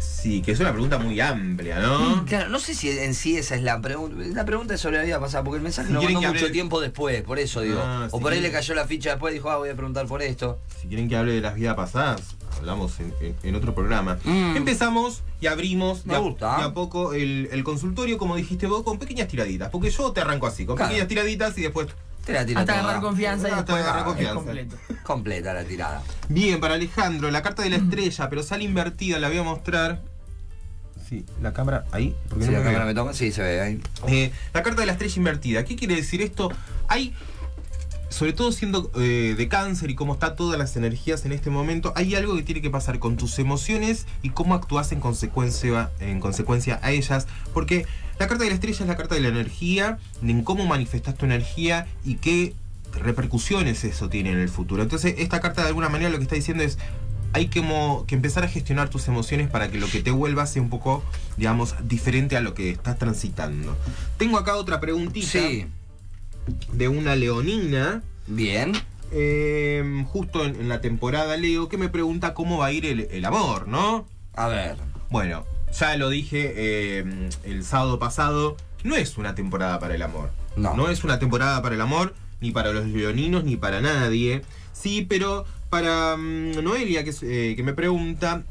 Sí, 0.00 0.42
que 0.42 0.50
es 0.52 0.58
una 0.60 0.72
pregunta 0.72 0.98
muy 0.98 1.20
amplia, 1.20 1.78
¿no? 1.78 2.24
Claro, 2.26 2.48
no 2.50 2.58
sé 2.58 2.74
si 2.74 2.90
en 2.90 3.14
sí 3.14 3.36
esa 3.36 3.54
es 3.54 3.62
la 3.62 3.80
pregunta. 3.80 4.16
La 4.34 4.44
pregunta 4.44 4.74
es 4.74 4.80
sobre 4.80 4.96
la 4.98 5.04
vida 5.04 5.20
pasada, 5.20 5.44
porque 5.44 5.58
el 5.58 5.62
mensaje 5.62 5.88
Si 5.88 5.94
quieren 5.94 6.14
mandó 6.14 6.32
mucho 6.32 6.50
tiempo 6.50 6.80
después, 6.80 7.22
por 7.22 7.38
eso 7.38 7.60
digo. 7.60 7.80
Ah, 7.80 8.08
o 8.10 8.16
si 8.18 8.22
por 8.22 8.32
ahí 8.32 8.38
quieren- 8.40 8.52
le 8.52 8.58
cayó 8.58 8.74
la 8.74 8.84
ficha 8.86 9.10
después 9.10 9.32
y 9.32 9.34
dijo, 9.36 9.48
ah, 9.50 9.58
voy 9.58 9.68
a 9.68 9.74
preguntar 9.74 10.06
por 10.06 10.20
esto. 10.22 10.58
Si 10.80 10.88
quieren 10.88 11.08
que 11.08 11.16
hable 11.16 11.32
de 11.34 11.40
las 11.40 11.54
vidas 11.54 11.76
pasadas, 11.76 12.20
hablamos 12.58 12.98
en, 12.98 13.14
en- 13.20 13.36
en 13.44 13.54
otro 13.54 13.74
programa. 13.76 14.18
Mm. 14.24 14.56
Empezamos 14.56 15.22
y 15.40 15.46
abrimos 15.46 16.04
Me 16.04 16.14
de, 16.14 16.18
a, 16.18 16.22
gusta. 16.22 16.56
de 16.58 16.62
a 16.64 16.74
poco 16.74 17.12
el, 17.14 17.48
el 17.52 17.62
consultorio, 17.62 18.18
como 18.18 18.34
dijiste 18.34 18.66
vos, 18.66 18.82
con 18.82 18.98
pequeñas 18.98 19.28
tiraditas. 19.28 19.70
Porque 19.70 19.90
yo 19.90 20.10
te 20.12 20.20
arranco 20.20 20.48
así, 20.48 20.66
con 20.66 20.74
Claro. 20.76 20.88
pequeñas 20.90 21.08
tiraditas 21.08 21.56
y 21.58 21.62
después. 21.62 21.86
Te 22.28 22.34
la 22.34 22.44
tira 22.44 22.60
Hasta 22.60 22.72
toda. 22.74 22.84
agarrar 22.84 23.02
confianza 23.02 23.48
y 23.48 23.52
Hasta 23.52 23.62
después 23.62 23.82
agarrar 23.82 24.00
es 24.00 24.04
confianza. 24.04 24.34
completo. 24.34 24.76
Completa 25.02 25.54
la 25.54 25.64
tirada. 25.64 26.02
Bien, 26.28 26.60
para 26.60 26.74
Alejandro, 26.74 27.30
la 27.30 27.42
carta 27.42 27.62
de 27.62 27.70
la 27.70 27.76
estrella, 27.76 28.28
pero 28.28 28.42
sale 28.42 28.64
invertida, 28.64 29.18
la 29.18 29.28
voy 29.28 29.38
a 29.38 29.42
mostrar. 29.42 30.02
Sí, 31.08 31.24
la 31.40 31.54
cámara 31.54 31.86
ahí. 31.90 32.14
Porque 32.28 32.44
no 32.44 32.52
la 32.52 32.58
me 32.58 32.64
cámara 32.64 32.84
veo. 32.84 32.94
me 32.94 33.00
toma, 33.00 33.14
sí, 33.14 33.32
se 33.32 33.40
ve 33.42 33.60
ahí. 33.62 33.80
Eh, 34.08 34.30
la 34.52 34.62
carta 34.62 34.80
de 34.82 34.86
la 34.86 34.92
estrella 34.92 35.14
invertida. 35.16 35.64
¿Qué 35.64 35.74
quiere 35.74 35.96
decir 35.96 36.20
esto? 36.20 36.52
Hay, 36.86 37.14
sobre 38.10 38.34
todo 38.34 38.52
siendo 38.52 38.90
eh, 38.96 39.34
de 39.34 39.48
cáncer 39.48 39.88
y 39.88 39.94
cómo 39.94 40.12
está 40.12 40.34
todas 40.36 40.58
las 40.58 40.76
energías 40.76 41.24
en 41.24 41.32
este 41.32 41.48
momento, 41.48 41.94
hay 41.96 42.14
algo 42.14 42.36
que 42.36 42.42
tiene 42.42 42.60
que 42.60 42.68
pasar 42.68 42.98
con 42.98 43.16
tus 43.16 43.38
emociones 43.38 44.06
y 44.20 44.28
cómo 44.28 44.54
actúas 44.54 44.92
en 44.92 45.00
consecuencia, 45.00 45.88
en 45.98 46.20
consecuencia 46.20 46.78
a 46.82 46.90
ellas. 46.90 47.26
Porque 47.54 47.86
la 48.18 48.26
carta 48.26 48.44
de 48.44 48.50
la 48.50 48.54
estrella 48.54 48.78
es 48.80 48.86
la 48.88 48.96
carta 48.96 49.14
de 49.14 49.20
la 49.20 49.28
energía, 49.28 49.98
en 50.22 50.42
cómo 50.44 50.66
manifestas 50.66 51.16
tu 51.16 51.24
energía 51.26 51.86
y 52.04 52.16
qué 52.16 52.54
repercusiones 52.92 53.84
eso 53.84 54.08
tiene 54.08 54.32
en 54.32 54.38
el 54.38 54.48
futuro. 54.48 54.82
Entonces, 54.82 55.14
esta 55.18 55.40
carta 55.40 55.62
de 55.62 55.68
alguna 55.68 55.88
manera 55.88 56.10
lo 56.10 56.16
que 56.18 56.24
está 56.24 56.34
diciendo 56.34 56.64
es 56.64 56.78
hay 57.34 57.48
que, 57.48 57.60
mo- 57.60 58.04
que 58.06 58.14
empezar 58.14 58.42
a 58.44 58.48
gestionar 58.48 58.88
tus 58.88 59.06
emociones 59.06 59.50
para 59.50 59.70
que 59.70 59.78
lo 59.78 59.86
que 59.86 60.00
te 60.02 60.10
vuelva 60.10 60.46
sea 60.46 60.62
un 60.62 60.70
poco, 60.70 61.04
digamos, 61.36 61.74
diferente 61.86 62.36
a 62.36 62.40
lo 62.40 62.54
que 62.54 62.70
estás 62.70 62.98
transitando. 62.98 63.76
Tengo 64.16 64.38
acá 64.38 64.56
otra 64.56 64.80
preguntita 64.80 65.26
Sí, 65.26 65.66
de 66.72 66.88
una 66.88 67.14
leonina, 67.16 68.02
bien. 68.26 68.72
eh, 69.12 70.04
justo 70.08 70.44
en, 70.46 70.56
en 70.56 70.68
la 70.70 70.80
temporada 70.80 71.36
Leo, 71.36 71.68
que 71.68 71.76
me 71.76 71.90
pregunta 71.90 72.32
cómo 72.32 72.56
va 72.58 72.66
a 72.66 72.72
ir 72.72 72.86
el, 72.86 73.00
el 73.10 73.24
amor, 73.26 73.68
¿no? 73.68 74.06
A 74.34 74.48
ver. 74.48 74.76
Bueno, 75.10 75.44
ya 75.72 75.96
lo 75.96 76.08
dije 76.10 76.52
eh, 76.56 77.28
el 77.44 77.64
sábado 77.64 77.98
pasado, 77.98 78.56
no 78.84 78.96
es 78.96 79.18
una 79.18 79.34
temporada 79.34 79.78
para 79.78 79.94
el 79.94 80.02
amor. 80.02 80.30
No. 80.56 80.74
No 80.74 80.88
es 80.88 81.04
una 81.04 81.18
temporada 81.18 81.62
para 81.62 81.74
el 81.74 81.80
amor, 81.80 82.14
ni 82.40 82.50
para 82.50 82.72
los 82.72 82.86
leoninos, 82.86 83.44
ni 83.44 83.56
para 83.56 83.80
nadie. 83.80 84.42
Sí, 84.72 85.06
pero 85.08 85.44
para 85.70 86.16
mm, 86.16 86.62
Noelia, 86.62 87.04
que, 87.04 87.14
eh, 87.22 87.54
que 87.56 87.62
me 87.62 87.74
pregunta, 87.74 88.44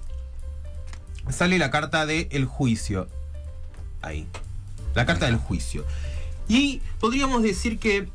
sale 1.29 1.57
la 1.57 1.71
carta 1.71 2.05
de 2.05 2.27
el 2.31 2.45
juicio. 2.45 3.07
Ahí. 4.01 4.27
La 4.93 5.05
carta 5.05 5.25
del 5.25 5.38
juicio. 5.38 5.86
Y 6.47 6.81
podríamos 7.00 7.43
decir 7.43 7.77
que 7.77 8.07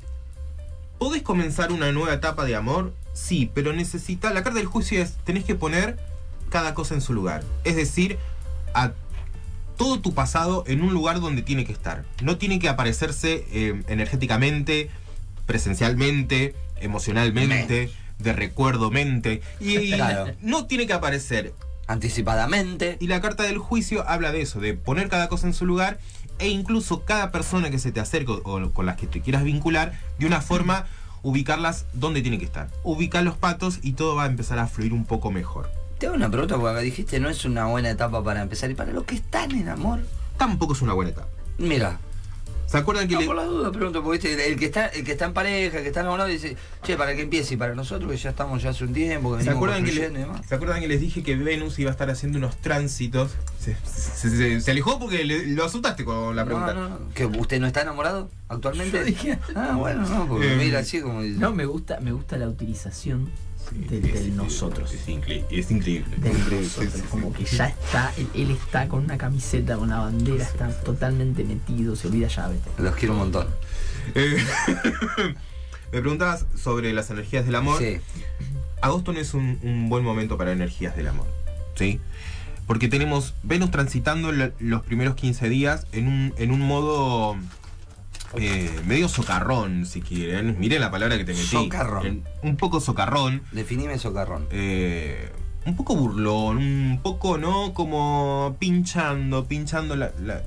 podés 0.98 1.22
comenzar 1.22 1.72
una 1.72 1.92
nueva 1.92 2.14
etapa 2.14 2.44
de 2.44 2.56
amor, 2.56 2.94
sí, 3.12 3.50
pero 3.52 3.72
necesita. 3.72 4.32
La 4.32 4.42
carta 4.42 4.58
del 4.58 4.68
juicio 4.68 5.02
es 5.02 5.14
tenés 5.24 5.44
que 5.44 5.54
poner 5.54 5.98
cada 6.50 6.74
cosa 6.74 6.94
en 6.94 7.00
su 7.00 7.12
lugar. 7.12 7.42
Es 7.64 7.76
decir, 7.76 8.18
a 8.74 8.92
todo 9.76 10.00
tu 10.00 10.14
pasado 10.14 10.64
en 10.66 10.82
un 10.82 10.92
lugar 10.92 11.20
donde 11.20 11.42
tiene 11.42 11.64
que 11.64 11.72
estar. 11.72 12.04
No 12.22 12.36
tiene 12.38 12.58
que 12.58 12.68
aparecerse 12.68 13.44
eh, 13.52 13.82
energéticamente, 13.88 14.90
presencialmente, 15.46 16.54
emocionalmente, 16.80 17.90
de 18.18 18.32
recuerdo 18.32 18.90
mente. 18.90 19.42
Y 19.60 19.90
Claro. 19.94 20.32
no 20.40 20.66
tiene 20.66 20.86
que 20.86 20.92
aparecer 20.92 21.52
Anticipadamente. 21.86 22.96
y 23.00 23.06
la 23.06 23.20
carta 23.20 23.42
del 23.42 23.58
juicio 23.58 24.08
habla 24.08 24.32
de 24.32 24.42
eso, 24.42 24.60
de 24.60 24.74
poner 24.74 25.08
cada 25.08 25.28
cosa 25.28 25.46
en 25.46 25.52
su 25.54 25.66
lugar 25.66 25.98
e 26.38 26.48
incluso 26.48 27.04
cada 27.04 27.30
persona 27.30 27.70
que 27.70 27.78
se 27.78 27.92
te 27.92 28.00
acerque 28.00 28.32
o 28.32 28.70
con 28.72 28.86
las 28.86 28.96
que 28.96 29.06
te 29.06 29.20
quieras 29.20 29.44
vincular, 29.44 29.92
de 30.18 30.26
una 30.26 30.40
forma 30.40 30.86
ubicarlas 31.22 31.86
donde 31.92 32.22
tiene 32.22 32.38
que 32.38 32.44
estar. 32.44 32.68
Ubicar 32.82 33.22
los 33.22 33.36
patos 33.36 33.78
y 33.82 33.92
todo 33.92 34.16
va 34.16 34.24
a 34.24 34.26
empezar 34.26 34.58
a 34.58 34.66
fluir 34.66 34.92
un 34.92 35.04
poco 35.04 35.30
mejor. 35.30 35.70
Te 36.02 36.08
hago 36.08 36.16
una 36.16 36.28
pregunta 36.28 36.56
porque 36.56 36.70
acá 36.72 36.80
dijiste 36.80 37.20
no 37.20 37.28
es 37.28 37.44
una 37.44 37.66
buena 37.66 37.88
etapa 37.90 38.24
para 38.24 38.42
empezar. 38.42 38.68
Y 38.68 38.74
para 38.74 38.90
los 38.92 39.04
que 39.04 39.14
están 39.14 39.52
en 39.52 39.68
amor, 39.68 40.00
Tampoco 40.36 40.72
es 40.72 40.82
una 40.82 40.94
buena 40.94 41.12
etapa. 41.12 41.28
mira. 41.58 42.00
¿Se 42.66 42.76
acuerdan 42.78 43.06
que 43.06 43.14
No, 43.14 43.20
le- 43.20 43.26
por 43.26 43.36
la 43.36 43.44
duda 43.44 43.70
pregunto, 43.70 44.02
porque 44.02 44.26
viste, 44.26 44.48
el 44.50 44.58
que 44.58 44.64
está, 44.64 44.86
el 44.86 45.04
que 45.04 45.12
está 45.12 45.26
en 45.26 45.32
pareja, 45.32 45.76
el 45.76 45.82
que 45.84 45.88
está 45.90 46.00
enamorado, 46.00 46.28
dice, 46.28 46.56
che, 46.82 46.96
para 46.96 47.14
que 47.14 47.22
empiece, 47.22 47.54
y 47.54 47.56
para 47.56 47.74
nosotros 47.76 48.10
que 48.10 48.16
ya 48.16 48.30
estamos 48.30 48.60
ya 48.62 48.70
hace 48.70 48.82
un 48.82 48.92
tiempo, 48.94 49.36
que 49.36 49.44
¿Se 49.44 49.50
acuerdan, 49.50 49.84
que 49.84 49.92
y 49.92 49.98
demás. 49.98 50.40
¿Se 50.48 50.54
acuerdan 50.56 50.80
que 50.80 50.88
les 50.88 50.98
dije 51.00 51.22
que 51.22 51.36
Venus 51.36 51.78
iba 51.78 51.90
a 51.90 51.92
estar 51.92 52.10
haciendo 52.10 52.38
unos 52.38 52.56
tránsitos? 52.56 53.30
Se, 53.60 53.76
se- 53.84 54.30
se- 54.30 54.60
se 54.60 54.70
alejó 54.72 54.98
porque 54.98 55.22
le- 55.24 55.46
lo 55.48 55.64
asustaste 55.66 56.04
con 56.04 56.34
la 56.34 56.44
pregunta. 56.46 56.74
No, 56.74 56.88
no, 56.88 56.98
no. 56.98 57.08
¿Que 57.14 57.26
usted 57.26 57.60
no 57.60 57.68
está 57.68 57.82
enamorado 57.82 58.28
actualmente? 58.48 58.96
Yo 58.98 59.04
dije- 59.04 59.38
Ah, 59.54 59.76
bueno, 59.78 60.08
no, 60.08 60.26
porque 60.26 60.54
Eh, 60.54 60.56
mira 60.56 60.80
así 60.80 61.00
como... 61.00 61.20
No, 61.20 61.52
me 61.52 61.66
gusta, 61.66 62.00
me 62.00 62.10
gusta 62.10 62.38
la 62.38 62.48
utilización 62.48 63.30
Sí, 63.72 63.84
del, 64.00 64.04
es- 64.10 64.20
es- 64.22 64.28
nosotros. 64.32 64.92
Es, 64.92 65.08
increíble. 65.08 65.46
Es 65.50 65.70
increíble. 65.70 66.16
Del 66.18 66.32
nosotros. 66.62 66.92
sí, 66.94 67.02
Como 67.10 67.32
que 67.32 67.44
ya 67.44 67.66
está, 67.68 68.12
él, 68.16 68.28
él 68.34 68.50
está 68.52 68.88
con 68.88 69.04
una 69.04 69.18
camiseta, 69.18 69.74
con 69.76 69.84
una 69.84 70.00
bandera, 70.00 70.44
está 70.44 70.68
totalmente 70.82 71.44
metido, 71.44 71.96
se 71.96 72.08
olvida 72.08 72.28
llave. 72.28 72.56
Los 72.78 72.94
quiero 72.96 73.14
un 73.14 73.20
montón. 73.20 73.48
Eh, 74.14 74.36
me 75.92 76.00
preguntabas 76.00 76.46
sobre 76.56 76.92
las 76.92 77.10
energías 77.10 77.44
del 77.44 77.54
amor. 77.54 77.78
Sí. 77.78 77.98
Agosto 78.80 79.12
no 79.12 79.20
es 79.20 79.34
un, 79.34 79.58
un 79.62 79.88
buen 79.88 80.04
momento 80.04 80.36
para 80.36 80.52
energías 80.52 80.96
del 80.96 81.08
amor. 81.08 81.26
¿Sí? 81.76 82.00
Porque 82.66 82.88
tenemos 82.88 83.34
Venus 83.42 83.70
transitando 83.70 84.32
lo- 84.32 84.52
los 84.60 84.82
primeros 84.82 85.14
15 85.16 85.48
días 85.48 85.86
en 85.92 86.06
un, 86.08 86.34
en 86.38 86.50
un 86.52 86.60
modo 86.60 87.36
eh, 88.36 88.70
medio 88.86 89.08
socarrón, 89.08 89.86
si 89.86 90.00
quieren. 90.00 90.58
Miren 90.58 90.80
la 90.80 90.90
palabra 90.90 91.16
que 91.18 91.24
te 91.24 91.32
metí. 91.32 91.46
Socarrón. 91.46 92.06
En- 92.06 92.24
un 92.42 92.56
poco 92.56 92.80
socarrón. 92.80 93.42
Definime 93.52 93.98
socarrón. 93.98 94.46
eh, 94.50 95.30
un 95.64 95.76
poco 95.76 95.94
burlón, 95.94 96.58
un 96.58 97.00
poco, 97.02 97.38
¿no? 97.38 97.72
Como 97.74 98.56
pinchando, 98.58 99.46
pinchando 99.46 99.94
la- 99.96 100.12
la- 100.20 100.42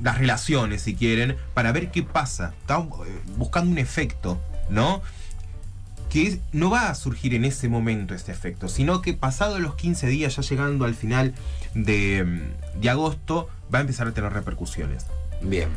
las 0.00 0.18
relaciones, 0.18 0.82
si 0.82 0.94
quieren, 0.94 1.36
para 1.54 1.70
ver 1.70 1.90
qué 1.92 2.02
pasa. 2.02 2.54
Estamos 2.60 3.06
eh, 3.06 3.10
buscando 3.36 3.70
un 3.70 3.78
efecto, 3.78 4.40
¿no? 4.68 5.00
Que 6.10 6.40
no 6.52 6.68
va 6.70 6.88
a 6.90 6.94
surgir 6.94 7.34
en 7.34 7.44
ese 7.44 7.68
momento 7.68 8.12
este 8.14 8.32
efecto, 8.32 8.68
sino 8.68 9.00
que 9.00 9.14
pasado 9.14 9.58
los 9.60 9.76
15 9.76 10.08
días, 10.08 10.36
ya 10.36 10.42
llegando 10.42 10.84
al 10.84 10.94
final 10.94 11.34
de, 11.74 12.24
mm, 12.24 12.80
de 12.80 12.90
agosto, 12.90 13.48
va 13.72 13.78
a 13.78 13.80
empezar 13.82 14.08
a 14.08 14.12
tener 14.12 14.32
repercusiones. 14.32 15.06
Bien. 15.40 15.68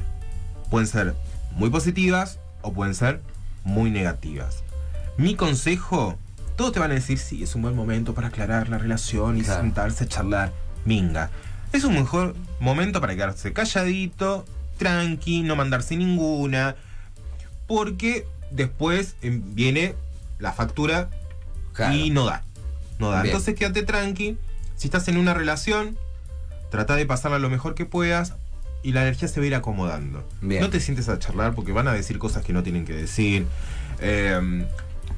Pueden 0.70 0.88
ser 0.88 1.14
muy 1.52 1.70
positivas 1.70 2.40
o 2.62 2.74
pueden 2.74 2.96
ser 2.96 3.22
muy 3.64 3.92
negativas. 3.92 4.64
Mi 5.18 5.36
consejo, 5.36 6.18
todos 6.56 6.72
te 6.74 6.80
van 6.80 6.92
a 6.92 6.96
decir, 6.96 7.18
sí, 7.18 7.44
es 7.44 7.56
un 7.56 7.62
buen 7.62 7.76
momento 7.76 8.14
para 8.14 8.28
aclarar 8.28 8.70
la 8.70 8.78
relación 8.78 9.38
y 9.38 9.42
Claro. 9.44 9.62
sentarse 9.62 10.04
a 10.04 10.08
charlar. 10.08 10.52
Minga. 10.86 11.30
Es 11.74 11.84
un 11.84 11.96
mejor 11.96 12.36
momento 12.60 13.02
para 13.02 13.16
quedarse 13.16 13.52
calladito, 13.54 14.46
tranqui, 14.78 15.42
no 15.42 15.56
mandarse 15.56 15.96
ninguna. 15.98 16.76
Porque 17.68 18.28
después 18.52 19.16
em, 19.22 19.42
viene 19.56 19.96
la 20.40 20.54
factura 20.54 21.10
Claro. 21.74 21.96
y 21.96 22.10
no 22.12 22.26
da. 22.26 22.44
No 23.00 23.10
da. 23.10 23.22
Bien. 23.22 23.34
Entonces 23.34 23.56
quédate 23.56 23.84
tranqui. 23.84 24.38
Si 24.76 24.88
estás 24.88 25.08
en 25.08 25.18
una 25.18 25.34
relación, 25.34 25.98
trata 26.70 26.96
de 26.96 27.06
pasarla 27.06 27.40
lo 27.40 27.50
mejor 27.50 27.74
que 27.76 27.86
puedas 27.86 28.34
y 28.88 28.92
la 28.94 29.02
energía 29.02 29.28
se 29.28 29.40
va 29.40 29.44
a 29.44 29.48
ir 29.48 29.56
acomodando. 29.56 30.28
Bien. 30.42 30.62
No 30.62 30.70
te 30.70 30.80
sientes 30.80 31.10
a 31.10 31.18
charlar 31.20 31.56
porque 31.56 31.72
van 31.72 31.88
a 31.88 31.94
decir 31.94 32.20
cosas 32.20 32.44
que 32.44 32.54
no 32.54 32.62
tienen 32.64 32.86
que 32.86 32.94
decir. 32.94 33.46
Eh, 34.00 34.40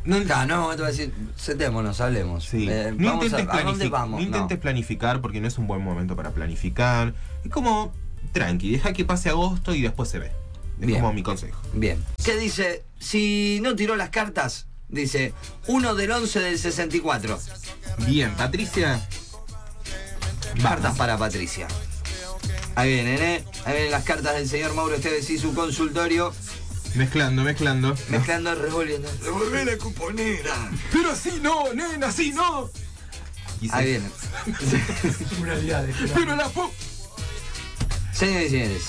no, 0.05 0.19
no, 0.45 0.69
te 0.69 0.77
voy 0.77 0.83
a 0.85 0.91
decir, 0.91 1.13
sentémonos, 1.35 1.99
hablemos. 1.99 2.45
sí. 2.45 2.67
Eh, 2.69 2.93
no 2.97 3.09
vamos 3.09 3.25
intentes, 3.25 3.55
¿a 3.55 3.63
dónde 3.63 3.85
planific- 3.87 3.91
vamos? 3.91 4.21
no 4.21 4.29
No. 4.29 4.37
intentes 4.37 4.59
planificar 4.59 5.19
porque 5.21 5.41
no 5.41 5.47
es 5.47 5.57
un 5.57 5.67
buen 5.67 5.81
momento 5.81 6.15
para 6.15 6.31
planificar. 6.31 7.13
Es 7.43 7.51
como 7.51 7.93
tranqui, 8.31 8.71
deja 8.71 8.93
que 8.93 9.03
pase 9.03 9.29
agosto 9.29 9.75
y 9.75 9.81
después 9.81 10.07
se 10.09 10.19
ve. 10.19 10.31
Es 10.79 10.87
Bien. 10.87 11.01
como 11.01 11.11
mi 11.11 11.23
consejo. 11.23 11.59
Bien. 11.73 12.01
¿Qué 12.23 12.37
dice? 12.37 12.83
Si 12.99 13.59
no 13.61 13.75
tiró 13.75 13.95
las 13.97 14.09
cartas, 14.11 14.67
dice 14.87 15.33
1 15.67 15.93
del 15.95 16.11
11 16.11 16.39
del 16.39 16.57
64. 16.57 17.37
Bien, 18.05 18.31
Patricia. 18.35 19.01
Cartas 20.61 20.97
para 20.97 21.17
Patricia. 21.17 21.67
Ahí 22.77 22.93
vienen, 22.93 23.21
¿eh? 23.21 23.43
Ahí 23.65 23.73
vienen 23.73 23.91
las 23.91 24.03
cartas 24.03 24.35
del 24.35 24.47
señor 24.47 24.73
Mauro 24.75 24.95
Esteves 24.95 25.27
y 25.31 25.39
su 25.39 25.53
consultorio. 25.55 26.31
Mezclando, 26.93 27.43
mezclando. 27.43 27.95
Mezclando, 28.09 28.53
revolviendo. 28.53 29.09
Revolver 29.23 29.65
la 29.65 29.77
cuponera. 29.77 30.55
Pero 30.91 31.11
así 31.11 31.39
no, 31.41 31.73
nena, 31.73 32.07
así 32.07 32.31
no. 32.33 32.69
Y 33.61 33.69
se- 33.69 33.75
Ahí 33.75 33.85
vienen. 33.87 34.11
Pero 36.13 36.35
la 36.35 36.47
po- 36.49 36.71
Señores 38.13 38.47
y 38.47 38.49
señores. 38.51 38.83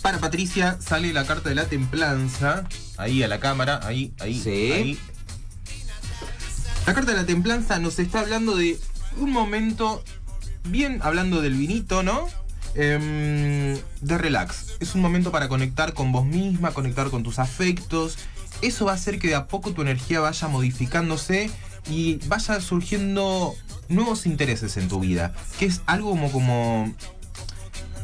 Para 0.00 0.18
Patricia 0.18 0.78
sale 0.80 1.12
la 1.12 1.26
carta 1.26 1.48
de 1.48 1.56
la 1.56 1.66
templanza. 1.66 2.64
Ahí 2.96 3.22
a 3.24 3.28
la 3.28 3.40
cámara, 3.40 3.80
ahí, 3.82 4.12
ahí, 4.20 4.40
Sí. 4.40 4.72
ahí. 4.72 4.98
La 6.86 6.94
carta 6.94 7.10
de 7.10 7.16
la 7.18 7.26
templanza 7.26 7.78
nos 7.80 7.98
está 7.98 8.20
hablando 8.20 8.56
de 8.56 8.78
un 9.18 9.32
momento, 9.32 10.02
bien 10.64 11.00
hablando 11.02 11.40
del 11.42 11.54
vinito, 11.54 12.02
¿no? 12.04 12.28
Em, 12.74 13.76
de 14.00 14.18
relax. 14.18 14.76
Es 14.80 14.94
un 14.94 15.00
momento 15.00 15.32
para 15.32 15.48
conectar 15.48 15.94
con 15.94 16.12
vos 16.12 16.24
misma, 16.24 16.72
conectar 16.72 17.10
con 17.10 17.22
tus 17.22 17.38
afectos. 17.38 18.18
Eso 18.62 18.84
va 18.84 18.92
a 18.92 18.94
hacer 18.94 19.18
que 19.18 19.28
de 19.28 19.34
a 19.34 19.46
poco 19.46 19.72
tu 19.72 19.82
energía 19.82 20.20
vaya 20.20 20.48
modificándose 20.48 21.50
y 21.90 22.16
vaya 22.26 22.60
surgiendo 22.60 23.54
nuevos 23.88 24.26
intereses 24.26 24.76
en 24.76 24.88
tu 24.88 25.00
vida. 25.00 25.32
Que 25.58 25.66
es 25.66 25.80
algo 25.86 26.10
como, 26.10 26.30
como 26.30 26.94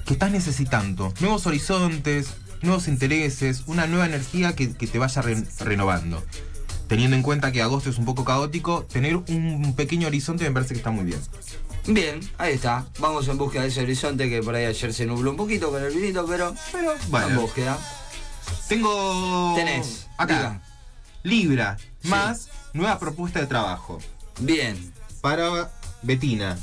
que 0.06 0.14
estás 0.14 0.30
necesitando. 0.30 1.12
Nuevos 1.20 1.46
horizontes, 1.46 2.28
nuevos 2.62 2.88
intereses, 2.88 3.64
una 3.66 3.86
nueva 3.86 4.06
energía 4.06 4.54
que, 4.56 4.66
te 4.68 4.98
vaya 4.98 5.22
re- 5.22 5.44
renovando. 5.60 6.24
Teniendo 6.88 7.16
en 7.16 7.22
cuenta 7.22 7.50
que 7.52 7.62
agosto 7.62 7.90
es 7.90 7.98
un 7.98 8.04
poco 8.04 8.24
caótico, 8.24 8.84
tener 8.84 9.16
un 9.16 9.74
pequeño 9.74 10.06
horizonte 10.06 10.44
me 10.44 10.50
parece 10.52 10.74
que 10.74 10.78
está 10.78 10.90
muy 10.90 11.04
bien. 11.04 11.20
Bien, 11.86 12.20
ahí 12.38 12.54
está. 12.54 12.86
Vamos 12.98 13.28
en 13.28 13.36
búsqueda 13.36 13.62
de 13.62 13.68
ese 13.68 13.82
horizonte 13.82 14.28
que 14.30 14.42
por 14.42 14.54
ahí 14.54 14.64
ayer 14.64 14.92
se 14.94 15.04
nubló 15.06 15.30
un 15.32 15.36
poquito 15.36 15.70
con 15.70 15.82
el 15.82 15.92
vinito, 15.94 16.24
pero, 16.26 16.54
pero 16.72 16.92
en 16.92 17.10
Bueno. 17.10 17.40
búsqueda. 17.42 17.78
Tengo. 18.68 19.52
Tenés, 19.54 20.06
Acá. 20.16 20.34
diga. 20.34 20.62
Libra. 21.22 21.76
Sí. 22.02 22.08
Más 22.08 22.48
nueva 22.72 22.98
propuesta 22.98 23.40
de 23.40 23.46
trabajo. 23.46 23.98
Bien, 24.40 24.92
Para 25.20 25.70
Betina. 26.02 26.58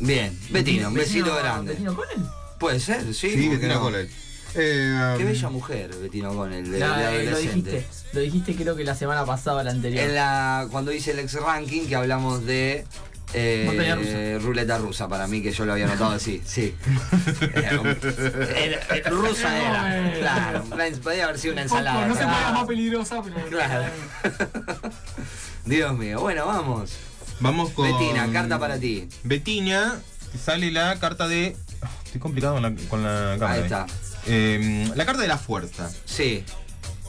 bien. 0.00 0.38
Betino, 0.50 0.88
un 0.88 0.94
besito 0.94 1.26
Vecino- 1.26 1.36
grande. 1.38 1.72
¿Vecino 1.72 1.94
con 1.96 2.06
él? 2.10 2.24
Puede 2.58 2.80
ser, 2.80 3.02
sí. 3.14 3.30
Sí, 3.30 3.30
¿por 3.30 3.40
qué 3.40 3.48
Betina 3.50 3.74
no? 3.74 3.80
College. 3.82 4.12
Eh, 4.54 5.14
Qué 5.18 5.24
bella 5.24 5.48
mujer, 5.50 5.94
Betino 5.96 6.34
con 6.34 6.52
el 6.52 6.70
de, 6.70 6.78
No, 6.80 6.96
de 6.96 7.22
eh, 7.26 7.30
lo 7.30 7.38
dijiste, 7.38 7.86
lo 8.12 8.20
dijiste 8.20 8.56
creo 8.56 8.74
que 8.76 8.82
la 8.84 8.94
semana 8.94 9.24
pasada 9.24 9.62
la 9.62 9.70
anterior. 9.70 10.02
En 10.04 10.14
la, 10.14 10.66
cuando 10.70 10.90
hice 10.92 11.10
el 11.12 11.18
ex 11.20 11.34
ranking 11.34 11.86
que 11.86 11.94
hablamos 11.96 12.44
de 12.46 12.84
eh, 13.34 13.64
Montaña 13.66 13.94
rusa. 13.96 14.38
ruleta 14.46 14.78
rusa, 14.78 15.08
para 15.08 15.26
mí 15.26 15.42
que 15.42 15.52
yo 15.52 15.64
lo 15.66 15.72
había 15.72 15.86
notado 15.86 16.12
así, 16.12 16.40
sí. 16.44 16.74
Era 17.54 17.80
un- 17.80 17.88
era- 17.88 18.80
era- 18.96 19.10
rusa 19.10 19.58
era, 19.58 20.12
claro. 20.18 20.64
Podía 21.02 21.24
haber 21.24 21.38
sido 21.38 21.52
una 21.52 21.62
ensalada. 21.62 22.06
no 22.06 22.14
se 22.14 22.20
claro. 22.20 22.36
ponga 22.38 22.52
más 22.52 22.64
peligrosa, 22.66 23.22
pero. 23.22 23.46
Claro. 23.48 23.84
Dios 25.64 25.96
mío, 25.98 26.20
bueno, 26.20 26.46
vamos. 26.46 26.92
Vamos 27.40 27.70
con. 27.70 27.86
Betina, 27.90 28.30
carta 28.32 28.58
para 28.58 28.78
ti. 28.78 29.08
Betina, 29.24 30.00
sale 30.42 30.70
la 30.70 30.98
carta 30.98 31.28
de. 31.28 31.56
Ah, 31.82 31.88
Estoy 32.04 32.20
complicado 32.20 32.54
con 32.54 32.62
la, 32.62 32.72
con 32.88 33.02
la 33.02 33.36
cámara. 33.38 33.52
Ahí 33.52 33.60
eh. 33.60 33.64
está. 33.64 33.86
Eh, 34.26 34.90
la 34.94 35.04
carta 35.06 35.22
de 35.22 35.28
la 35.28 35.38
fuerza. 35.38 35.90
Sí, 36.04 36.44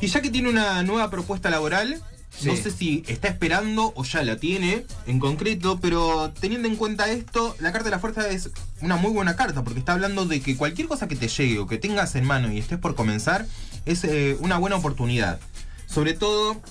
Y 0.02 0.08
ya 0.08 0.22
que 0.22 0.30
tiene 0.30 0.50
una 0.50 0.84
nueva 0.84 1.10
propuesta 1.10 1.50
laboral, 1.50 2.02
No 2.44 2.56
sé 2.56 2.72
si 2.72 3.04
está 3.08 3.28
esperando 3.28 3.92
o 3.96 4.04
ya 4.04 4.24
la 4.24 4.38
tiene 4.38 4.86
en 5.08 5.20
concreto, 5.20 5.80
pero 5.82 6.32
teniendo 6.40 6.68
en 6.68 6.76
cuenta 6.76 7.10
esto, 7.10 7.56
la 7.60 7.72
carta 7.72 7.86
de 7.86 7.92
la 7.92 8.00
fuerza 8.00 8.30
es 8.30 8.50
una 8.82 8.96
muy 8.96 9.12
buena 9.12 9.36
carta 9.36 9.64
porque 9.64 9.80
está 9.80 9.94
hablando 9.94 10.26
de 10.26 10.42
que 10.42 10.56
cualquier 10.56 10.88
cosa 10.88 11.08
que 11.08 11.16
te 11.16 11.28
llegue 11.28 11.60
o 11.60 11.68
que 11.68 11.78
tengas 11.78 12.16
en 12.16 12.26
mano 12.26 12.52
y 12.52 12.58
estés 12.60 12.80
por 12.80 12.96
comenzar 12.96 13.46
es 13.86 14.04
eh, 14.04 14.38
una 14.40 14.58
buena 14.58 14.76
oportunidad. 14.78 15.40
Sobre 15.88 16.14
todo 16.14 16.62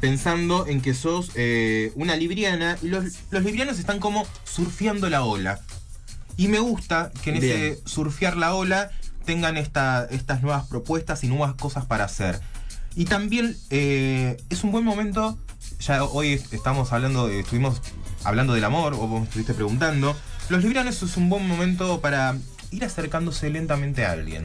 pensando 0.00 0.66
en 0.66 0.80
que 0.80 0.94
sos 0.94 1.30
eh, 1.34 1.92
una 1.94 2.16
libriana 2.16 2.78
y 2.82 2.88
los, 2.88 3.04
los 3.30 3.44
librianos 3.44 3.78
están 3.78 3.98
como 4.00 4.26
surfeando 4.44 5.08
la 5.10 5.22
ola. 5.24 5.60
Y 6.36 6.48
me 6.48 6.58
gusta 6.58 7.12
que 7.22 7.30
en 7.30 7.40
Bien. 7.40 7.56
ese 7.56 7.80
surfear 7.84 8.36
la 8.36 8.54
ola 8.54 8.90
tengan 9.26 9.56
esta- 9.56 10.06
estas 10.10 10.42
nuevas 10.42 10.66
propuestas 10.66 11.22
y 11.24 11.28
nuevas 11.28 11.54
cosas 11.54 11.84
para 11.86 12.04
hacer. 12.04 12.40
Y 12.94 13.06
también 13.06 13.56
eh, 13.70 14.36
es 14.50 14.64
un 14.64 14.72
buen 14.72 14.84
momento, 14.84 15.38
ya 15.80 16.04
hoy 16.04 16.40
estamos 16.50 16.92
hablando, 16.92 17.28
eh, 17.28 17.40
estuvimos 17.40 17.80
hablando 18.24 18.52
del 18.54 18.64
amor, 18.64 18.94
o 18.94 18.98
vos 18.98 19.20
me 19.20 19.26
estuviste 19.26 19.54
preguntando, 19.54 20.14
los 20.48 20.62
librianos 20.62 21.02
es 21.02 21.16
un 21.16 21.28
buen 21.30 21.46
momento 21.48 22.00
para 22.00 22.36
ir 22.70 22.84
acercándose 22.84 23.48
lentamente 23.50 24.04
a 24.04 24.12
alguien. 24.12 24.44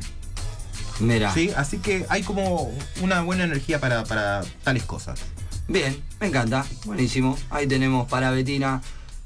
Mira. 0.99 1.33
¿sí? 1.33 1.51
Así 1.55 1.77
que 1.77 2.05
hay 2.10 2.23
como 2.23 2.71
una 3.01 3.21
buena 3.21 3.43
energía 3.43 3.79
para, 3.79 4.03
para 4.05 4.41
tales 4.63 4.83
cosas. 4.83 5.19
Bien, 5.67 6.01
me 6.19 6.27
encanta. 6.27 6.65
Buenísimo. 6.86 7.38
Ahí 7.49 7.67
tenemos 7.67 8.07
para 8.07 8.31
Betina 8.31 8.81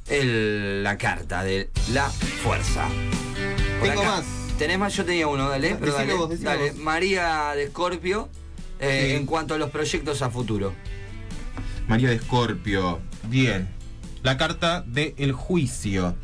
el- 0.10 0.84
la 0.84 0.98
carta 0.98 1.44
de 1.44 1.70
la 1.94 2.10
fuerza. 2.10 2.88
Por 3.80 3.88
Tengo 3.90 4.04
más. 4.04 4.24
¿Tenés 4.58 4.80
más? 4.80 4.94
Yo 4.96 5.06
tenía 5.06 5.28
uno, 5.28 5.48
dale. 5.50 5.76
Pero 5.80 5.94
dale, 5.94 6.14
vos, 6.16 6.30
decilo 6.30 6.50
dale. 6.50 6.72
vos. 6.72 6.80
María 6.80 7.54
de 7.56 7.64
Escorpio, 7.66 8.28
eh, 8.82 9.06
Sí. 9.10 9.16
en 9.16 9.26
cuanto 9.26 9.54
a 9.54 9.58
los 9.58 9.70
proyectos 9.70 10.22
a 10.22 10.30
futuro. 10.30 10.74
María 11.88 12.10
de 12.10 12.16
Escorpio. 12.16 13.00
Bien. 13.30 13.68
La 14.24 14.38
carta 14.38 14.84
de 14.86 15.14
el 15.18 15.32
juicio. 15.32 16.16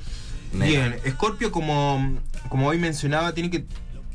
Bien. 0.54 0.96
Escorpio, 1.04 1.52
como, 1.52 2.20
como 2.50 2.68
hoy 2.68 2.78
mencionaba, 2.78 3.34
tiene 3.34 3.50
que. 3.50 3.66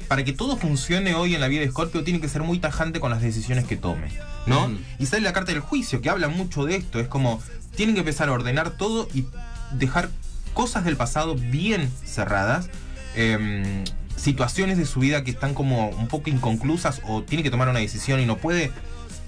Para 0.09 0.25
que 0.25 0.33
todo 0.33 0.57
funcione 0.57 1.15
hoy 1.15 1.35
en 1.35 1.41
la 1.41 1.49
vida 1.49 1.61
de 1.61 1.67
Escorpio, 1.67 2.05
tiene 2.05 2.21
que 2.21 2.29
ser 2.29 2.43
muy 2.43 2.59
tajante 2.59 3.01
con 3.01 3.11
las 3.11 3.23
decisiones 3.23 3.65
que 3.65 3.77
tome. 3.77 4.09
¿no? 4.47 4.65
Ujú. 4.67 4.79
Y 4.99 5.07
sale 5.07 5.23
la 5.23 5.33
carta 5.33 5.53
del 5.53 5.61
juicio, 5.61 6.01
que 6.03 6.11
habla 6.11 6.29
mucho 6.29 6.65
de 6.65 6.77
esto. 6.77 7.01
Es 7.01 7.09
como. 7.09 7.41
Tienen 7.77 7.95
que 7.95 8.01
empezar 8.01 8.29
a 8.29 8.33
ordenar 8.33 8.77
todo 8.77 9.09
y 9.15 9.25
dejar 9.73 10.11
cosas 10.53 10.85
del 10.85 10.97
pasado 10.97 11.35
bien 11.37 11.91
cerradas. 12.05 12.69
em, 13.15 13.85
situaciones 14.16 14.79
de 14.79 14.87
su 14.87 15.01
vida 15.01 15.25
que 15.25 15.31
están 15.31 15.55
como 15.55 15.88
un 15.90 16.09
poco 16.09 16.31
inconclusas 16.31 17.01
o 17.07 17.22
tiene 17.22 17.42
que 17.42 17.51
tomar 17.51 17.68
una 17.68 17.81
decisión 17.81 18.20
y 18.20 18.27
no 18.27 18.37
puede 18.37 18.70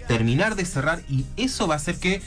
terminar 0.08 0.54
de 0.56 0.64
cerrar 0.64 1.00
y 1.08 1.24
eso 1.36 1.66
va 1.66 1.74
a 1.74 1.76
hacer 1.78 1.96
que 1.96 2.20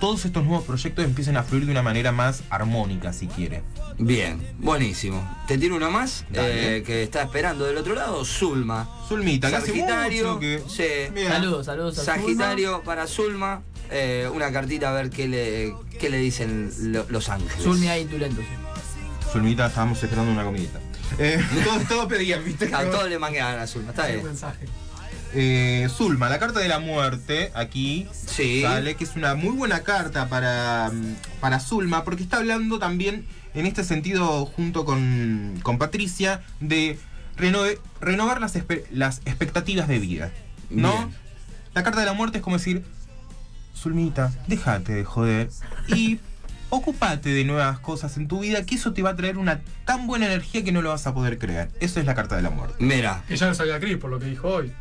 todos 0.00 0.26
estos 0.26 0.44
nuevos 0.44 0.64
proyectos 0.66 1.04
empiecen 1.06 1.38
a 1.38 1.42
fluir 1.42 1.64
de 1.64 1.72
una 1.72 1.82
manera 1.82 2.12
más 2.12 2.42
armónica, 2.50 3.14
si 3.14 3.28
quiere. 3.28 3.62
Bien, 3.98 4.38
buenísimo. 4.58 5.26
Te 5.48 5.56
tiro 5.56 5.76
uno 5.76 5.90
más 5.90 6.26
eh, 6.34 6.82
que 6.84 7.02
está 7.02 7.22
esperando 7.22 7.64
del 7.64 7.78
otro 7.78 7.94
lado, 7.94 8.22
Zulma. 8.26 8.86
Zulmita, 9.08 9.48
Sagitario, 9.50 10.34
mucho 10.34 10.40
que... 10.40 10.62
sí. 10.68 11.24
Saludos, 11.26 11.64
saludos 11.64 11.98
a 11.98 12.04
Sagitario 12.04 12.82
para 12.82 13.06
Zulma. 13.06 13.62
eh, 13.90 14.28
una 14.34 14.52
cartita 14.52 14.90
a 14.90 14.92
ver 14.92 15.08
qué 15.08 15.28
le, 15.28 15.74
qué 15.98 16.10
le 16.10 16.18
dicen 16.18 16.70
lo- 16.92 17.06
los 17.08 17.30
ángeles. 17.30 17.62
Zulmita, 19.32 19.66
estábamos 19.66 20.02
esperando 20.02 20.30
una 20.30 20.44
comidita. 20.44 20.78
Eh, 21.18 21.42
todos, 21.64 21.88
todos 21.88 22.06
pedían, 22.06 22.44
¿viste? 22.44 22.72
A 22.74 22.90
todos 22.90 23.08
le 23.08 23.18
mangan 23.18 23.58
a 23.58 23.66
Zulma, 23.66 23.90
está 23.90 24.06
bien. 24.06 24.24
mensaje. 24.24 24.66
Eh, 25.34 25.88
Zulma, 25.90 26.28
la 26.28 26.38
carta 26.38 26.60
de 26.60 26.68
la 26.68 26.78
muerte, 26.78 27.50
aquí 27.54 28.06
Sí. 28.12 28.62
sale, 28.62 28.94
que 28.96 29.04
es 29.04 29.16
una 29.16 29.34
muy 29.34 29.50
buena 29.54 29.80
carta 29.80 30.28
para, 30.28 30.90
mm, 30.92 31.16
para 31.40 31.60
Zulma, 31.60 32.04
porque 32.04 32.22
está 32.22 32.38
hablando 32.38 32.78
también, 32.78 33.26
en 33.54 33.66
este 33.66 33.84
sentido, 33.84 34.46
junto 34.46 34.84
con, 34.84 35.58
con 35.62 35.78
Patricia, 35.78 36.42
de 36.60 36.98
renove- 37.36 37.78
renovar 38.00 38.40
las, 38.40 38.54
espe- 38.56 38.84
las 38.90 39.18
expectativas 39.24 39.88
de 39.88 39.98
vida. 39.98 40.32
¿No? 40.70 40.92
Bien. 40.92 41.14
La 41.74 41.82
carta 41.82 42.00
de 42.00 42.06
la 42.06 42.12
muerte 42.14 42.38
es 42.38 42.44
como 42.44 42.56
decir, 42.56 42.84
Zulmita, 43.76 44.32
déjate 44.46 44.94
de 44.94 45.04
joder 45.04 45.50
y 45.88 46.18
ocupate 46.70 47.30
de 47.30 47.44
nuevas 47.44 47.78
cosas 47.78 48.16
en 48.16 48.28
tu 48.28 48.40
vida, 48.40 48.64
que 48.64 48.74
eso 48.74 48.92
te 48.92 49.02
va 49.02 49.10
a 49.10 49.16
traer 49.16 49.38
una 49.38 49.60
tan 49.84 50.06
buena 50.06 50.26
energía 50.26 50.64
que 50.64 50.72
no 50.72 50.82
lo 50.82 50.90
vas 50.90 51.06
a 51.06 51.14
poder 51.14 51.38
creer. 51.38 51.68
Eso 51.80 52.00
es 52.00 52.06
la 52.06 52.14
carta 52.14 52.36
de 52.36 52.42
la 52.42 52.50
muerte. 52.50 52.76
Mira. 52.78 53.22
Que 53.28 53.36
ya 53.36 53.46
lo 53.46 53.54
sabía 53.54 53.80
Cris 53.80 53.96
por 53.96 54.10
lo 54.10 54.18
que 54.18 54.26
dijo 54.26 54.48
hoy. 54.48 54.72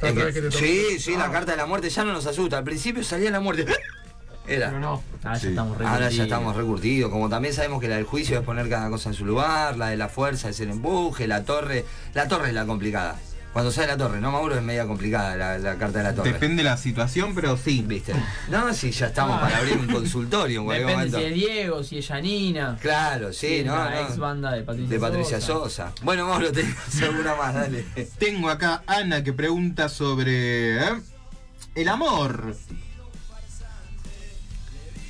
La 0.00 0.10
otra 0.10 0.24
vez 0.24 0.34
que 0.34 0.40
te 0.40 0.48
tocó. 0.48 0.58
Sí, 0.58 0.98
sí, 0.98 1.16
la 1.16 1.30
carta 1.30 1.52
de 1.52 1.56
la 1.56 1.66
muerte 1.66 1.88
ya 1.88 2.04
no 2.04 2.12
nos 2.12 2.26
asusta. 2.26 2.58
Al 2.58 2.64
principio 2.64 3.04
salía 3.04 3.30
la 3.30 3.40
muerte. 3.40 3.66
Era. 4.46 4.68
Pero 4.68 4.80
no. 4.80 5.02
Ah, 5.22 5.36
ya 5.38 5.48
estamos 5.48 5.80
Ahora 5.80 6.10
ya 6.10 6.24
estamos 6.24 6.54
recurtidos. 6.54 7.10
Como 7.10 7.28
también 7.28 7.54
sabemos 7.54 7.80
que 7.80 7.88
la 7.88 7.96
del 7.96 8.04
juicio 8.04 8.38
es 8.38 8.44
poner 8.44 8.68
cada 8.68 8.90
cosa 8.90 9.08
en 9.08 9.14
su 9.14 9.24
lugar, 9.24 9.78
la 9.78 9.88
de 9.88 9.96
la 9.96 10.08
fuerza 10.08 10.50
es 10.50 10.60
el 10.60 10.70
empuje, 10.70 11.26
la 11.26 11.44
torre. 11.44 11.84
La 12.12 12.28
torre 12.28 12.48
es 12.48 12.54
la 12.54 12.66
complicada. 12.66 13.16
Cuando 13.54 13.70
sale 13.70 13.86
la 13.86 13.96
torre, 13.96 14.20
¿no, 14.20 14.32
Mauro? 14.32 14.56
Es 14.56 14.62
media 14.62 14.84
complicada 14.84 15.36
la, 15.36 15.58
la 15.58 15.78
carta 15.78 15.98
de 15.98 16.04
la 16.04 16.12
torre. 16.12 16.32
Depende 16.32 16.64
de 16.64 16.68
la 16.68 16.76
situación, 16.76 17.36
pero 17.36 17.56
sí. 17.56 17.84
¿Viste? 17.86 18.12
No, 18.48 18.74
si 18.74 18.90
ya 18.90 19.06
estamos 19.06 19.40
para 19.40 19.58
abrir 19.58 19.78
un 19.78 19.86
consultorio 19.86 20.58
en 20.58 20.64
cualquier 20.66 20.88
Depende 20.88 21.16
momento. 21.16 21.18
si 21.18 21.24
es 21.24 21.34
Diego, 21.52 21.84
si 21.84 21.98
es 21.98 22.08
Janina. 22.08 22.76
Claro, 22.82 23.32
sí, 23.32 23.62
¿no? 23.64 23.76
la 23.76 23.90
no. 23.90 24.00
ex 24.00 24.18
banda 24.18 24.50
de 24.50 24.62
Patricia 24.64 24.90
De 24.90 24.98
Patricia 24.98 25.40
Sosa. 25.40 25.92
Sosa. 25.92 25.92
Bueno, 26.02 26.26
Mauro, 26.26 26.50
te 26.50 26.64
segura 26.90 27.36
más, 27.36 27.54
dale. 27.54 27.86
Tengo 28.18 28.50
acá 28.50 28.82
Ana 28.88 29.22
que 29.22 29.32
pregunta 29.32 29.88
sobre 29.88 30.76
¿eh? 30.84 31.00
el 31.76 31.88
amor. 31.88 32.56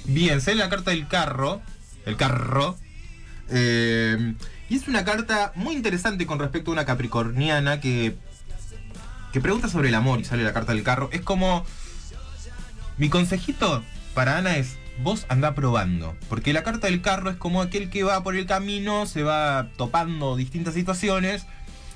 Bien, 0.04 0.42
sale 0.42 0.59
la 0.59 0.68
carta 0.68 0.90
del 0.90 1.09
carro. 1.09 1.62
El 2.04 2.18
carro. 2.18 2.76
Eh, 3.48 4.35
y 4.68 4.76
es 4.76 4.87
una 4.87 5.02
carta 5.07 5.52
muy 5.54 5.74
interesante 5.74 6.26
con 6.26 6.38
respecto 6.38 6.70
a 6.70 6.74
una 6.74 6.85
capricorniana 6.85 7.80
que, 7.80 8.16
que 9.35 9.40
pregunta 9.40 9.68
sobre 9.68 9.88
el 9.88 9.97
amor 9.97 10.20
y 10.20 10.25
sale 10.25 10.44
la 10.44 10.53
carta 10.53 10.73
del 10.73 10.85
carro. 10.85 11.11
Es 11.12 11.20
como... 11.20 11.66
Mi 12.99 13.09
consejito 13.09 13.83
para 14.14 14.38
Ana 14.38 14.59
es, 14.59 14.77
vos 15.03 15.27
anda 15.29 15.57
probando. 15.57 16.14
Porque 16.29 16.53
la 16.53 16.62
carta 16.62 16.87
del 16.87 17.03
carro 17.03 17.31
es 17.31 17.37
como 17.37 17.61
aquel 17.61 17.90
que 17.90 18.05
va 18.05 18.23
por 18.23 18.37
el 18.37 18.47
camino, 18.47 19.07
se 19.07 19.25
va 19.25 19.70
topando 19.77 20.37
distintas 20.37 20.75
situaciones 20.75 21.47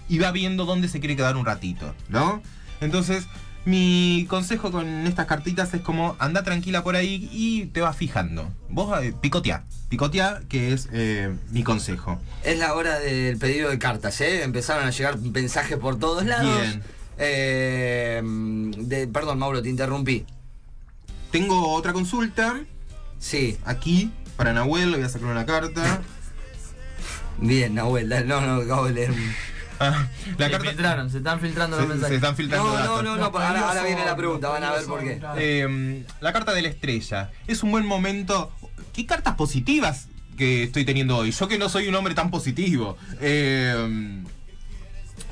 y 0.09 0.19
va 0.19 0.33
viendo 0.33 0.65
dónde 0.65 0.89
se 0.89 0.99
quiere 0.99 1.15
quedar 1.15 1.37
un 1.37 1.47
ratito, 1.47 1.95
¿no? 2.09 2.43
Entonces, 2.81 3.29
mi 3.65 4.27
consejo 4.29 4.73
con 4.73 5.07
estas 5.07 5.27
cartitas 5.27 5.73
es 5.75 5.81
como 5.81 6.17
anda 6.19 6.43
tranquila 6.43 6.83
por 6.83 6.97
ahí 6.97 7.29
y 7.31 7.67
te 7.67 7.83
vas 7.83 7.97
fijando. 7.97 8.53
Vos 8.69 9.01
eh, 9.01 9.15
picotea, 9.21 9.63
picotea, 9.89 10.41
que 10.49 10.73
es 10.73 10.89
eh, 10.93 11.33
mi 11.51 11.63
consejo. 11.63 12.21
Es 12.43 12.59
la 12.59 12.75
hora 12.75 12.99
del 12.99 13.39
pedido 13.39 13.71
de 13.71 13.79
cartas, 13.79 14.21
¿eh? 14.23 14.43
Empezaron 14.43 14.89
a 14.89 14.91
llegar 14.91 15.21
mensajes 15.21 15.79
por 15.79 16.01
todos 16.01 16.27
lados. 16.27 16.61
Bien. 16.61 16.98
Eh, 17.19 18.23
de- 18.25 19.09
perdón, 19.09 19.39
Mauro, 19.39 19.63
te 19.63 19.69
interrumpí. 19.69 20.25
Tengo 21.31 21.73
otra 21.75 21.93
consulta 21.93 22.61
Sí, 23.19 23.59
aquí 23.65 24.13
para 24.37 24.53
Nahuel, 24.53 24.93
le 24.93 24.97
voy 24.99 25.07
a 25.07 25.09
sacar 25.09 25.29
una 25.29 25.45
carta. 25.45 26.01
bien, 27.39 27.75
Nahuel, 27.75 28.09
no, 28.27 28.41
no, 28.41 28.63
acabo 28.63 28.87
de 28.87 28.93
leer. 28.95 29.13
Ah, 29.81 30.09
la 30.39 30.47
Se 30.47 30.51
carta 30.53 30.69
filtraron, 30.71 31.11
se 31.11 31.19
están 31.19 31.41
filtrando 31.41 31.77
se, 31.77 31.83
los 31.83 31.89
mensajes. 31.91 32.09
se 32.11 32.15
están 32.17 32.35
filtrando 32.37 32.67
No, 32.67 32.73
no, 32.73 32.79
datos. 32.81 33.05
no, 33.05 33.17
no, 33.17 33.25
ahora, 33.27 33.69
ahora 33.69 33.83
viene 33.85 34.05
la 34.05 34.17
pregunta, 34.17 34.49
van 34.49 34.65
a 34.65 34.73
ver 34.73 34.85
por 34.87 35.01
qué. 35.01 35.21
Eh, 35.37 36.05
la 36.21 36.33
carta 36.33 36.53
de 36.53 36.63
la 36.63 36.69
estrella. 36.69 37.31
Es 37.47 37.63
un 37.63 37.71
buen 37.71 37.87
momento. 37.87 38.51
¿Qué 38.93 39.07
cartas 39.07 39.35
positivas 39.37 40.09
que 40.37 40.65
estoy 40.65 40.85
teniendo 40.85 41.17
hoy? 41.17 41.31
Yo 41.31 41.47
que 41.49 41.59
no 41.59 41.69
soy 41.69 41.87
un 41.89 41.95
hombre 41.95 42.15
tan 42.15 42.31
positivo. 42.33 42.97
Eh, 43.21 44.25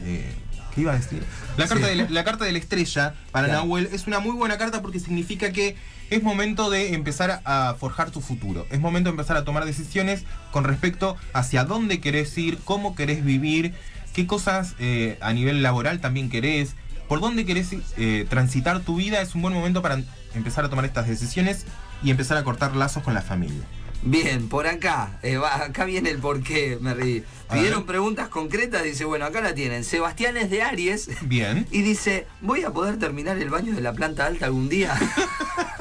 eh, 0.02 0.32
¿Qué 0.45 0.45
iba 0.80 0.92
a 0.92 0.96
decir? 0.96 1.22
La 1.56 1.66
carta, 1.68 1.86
Sí. 1.88 1.90
de 1.96 1.96
la, 2.04 2.10
la 2.10 2.24
carta 2.24 2.44
de 2.44 2.52
la 2.52 2.58
estrella 2.58 3.14
para 3.32 3.46
Claro. 3.48 3.62
Nahuel 3.62 3.88
es 3.92 4.06
una 4.06 4.18
muy 4.20 4.32
buena 4.34 4.58
carta 4.58 4.82
porque 4.82 5.00
significa 5.00 5.52
que 5.52 5.76
es 6.10 6.22
momento 6.22 6.70
de 6.70 6.94
empezar 6.94 7.40
a 7.44 7.74
forjar 7.78 8.10
tu 8.10 8.20
futuro. 8.20 8.66
Es 8.70 8.78
momento 8.80 9.08
de 9.10 9.12
empezar 9.12 9.36
a 9.36 9.44
tomar 9.44 9.64
decisiones 9.64 10.24
con 10.52 10.64
respecto 10.64 11.16
hacia 11.32 11.64
dónde 11.64 12.00
querés 12.00 12.36
ir, 12.38 12.58
cómo 12.64 12.94
querés 12.94 13.24
vivir, 13.24 13.74
qué 14.14 14.26
cosas 14.26 14.74
eh, 14.78 15.18
a 15.20 15.32
nivel 15.32 15.62
laboral 15.62 16.00
también 16.00 16.30
querés, 16.30 16.74
por 17.08 17.20
dónde 17.20 17.44
querés 17.44 17.70
eh, 17.96 18.24
transitar 18.28 18.80
tu 18.80 18.96
vida. 18.96 19.20
Es 19.20 19.34
un 19.34 19.42
buen 19.42 19.54
momento 19.54 19.82
para 19.82 20.00
empezar 20.34 20.64
a 20.64 20.68
tomar 20.70 20.84
estas 20.84 21.08
decisiones 21.08 21.64
y 22.02 22.10
empezar 22.10 22.36
a 22.36 22.44
cortar 22.44 22.76
lazos 22.76 23.02
con 23.02 23.14
la 23.14 23.22
familia. 23.22 23.62
Bien, 24.08 24.48
por 24.48 24.66
acá, 24.68 25.18
eh, 25.22 25.36
va- 25.36 25.64
acá 25.64 25.84
viene 25.84 26.10
el 26.10 26.18
porqué, 26.18 26.78
me 26.80 26.94
reí. 26.94 27.24
Pidieron 27.52 27.86
preguntas 27.86 28.28
concretas, 28.28 28.82
dice, 28.84 29.04
bueno, 29.04 29.24
acá 29.24 29.40
la 29.40 29.52
tienen. 29.54 29.82
Sebastián 29.84 30.36
es 30.36 30.48
de 30.48 30.62
Aries 30.62 31.08
Bien. 31.22 31.66
y 31.72 31.82
dice, 31.82 32.26
¿voy 32.40 32.62
a 32.62 32.70
poder 32.70 32.98
terminar 32.98 33.36
el 33.38 33.50
baño 33.50 33.74
de 33.74 33.80
la 33.80 33.92
planta 33.92 34.26
alta 34.26 34.46
algún 34.46 34.68
día? 34.68 34.94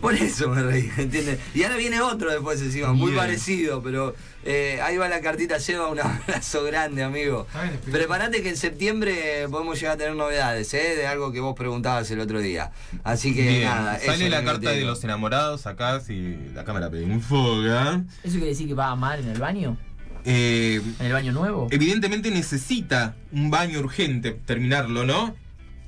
Por 0.00 0.14
eso 0.14 0.48
me 0.48 0.62
reí, 0.62 0.90
¿entiendes? 0.96 1.38
Y 1.54 1.64
ahora 1.64 1.76
viene 1.76 2.00
otro 2.00 2.30
después 2.30 2.60
encima, 2.62 2.92
muy 2.92 3.12
parecido, 3.12 3.82
pero 3.82 4.14
eh, 4.44 4.78
ahí 4.82 4.96
va 4.96 5.08
la 5.08 5.20
cartita, 5.20 5.58
lleva 5.58 5.88
un 5.88 5.98
abrazo 6.00 6.62
grande, 6.62 7.02
amigo. 7.02 7.46
Explica. 7.52 7.98
Prepárate 7.98 8.42
que 8.42 8.50
en 8.50 8.56
septiembre 8.56 9.46
podemos 9.50 9.78
llegar 9.80 9.94
a 9.94 9.98
tener 9.98 10.14
novedades, 10.14 10.72
¿eh? 10.74 10.94
De 10.96 11.06
algo 11.08 11.32
que 11.32 11.40
vos 11.40 11.56
preguntabas 11.56 12.08
el 12.12 12.20
otro 12.20 12.40
día. 12.40 12.70
Así 13.02 13.34
que 13.34 13.42
Bien, 13.42 13.64
nada, 13.64 13.96
eso 13.96 14.06
sale 14.06 14.26
es 14.26 14.30
la 14.30 14.44
carta 14.44 14.70
de 14.70 14.82
los 14.82 15.02
enamorados 15.02 15.66
acá, 15.66 16.00
si 16.00 16.36
la 16.54 16.64
cámara 16.64 16.88
me 16.90 17.02
enfoca. 17.02 18.02
¿Eso 18.22 18.34
quiere 18.34 18.48
decir 18.50 18.68
que 18.68 18.74
va 18.74 18.86
a 18.86 18.92
amar 18.92 19.18
en 19.18 19.28
el 19.28 19.38
baño? 19.40 19.76
Eh, 20.24 20.80
¿En 21.00 21.06
el 21.06 21.12
baño 21.12 21.32
nuevo? 21.32 21.68
evidentemente 21.70 22.30
necesita 22.30 23.16
un 23.32 23.50
baño 23.50 23.80
urgente 23.80 24.32
terminarlo, 24.46 25.04
¿no? 25.04 25.34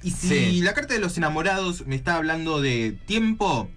Y 0.02 0.12
si 0.12 0.28
Sí. 0.28 0.60
la 0.62 0.72
carta 0.72 0.94
de 0.94 1.00
los 1.00 1.16
enamorados 1.18 1.86
me 1.86 1.94
está 1.94 2.16
hablando 2.16 2.60
de 2.62 2.96
tiempo, 3.06 3.68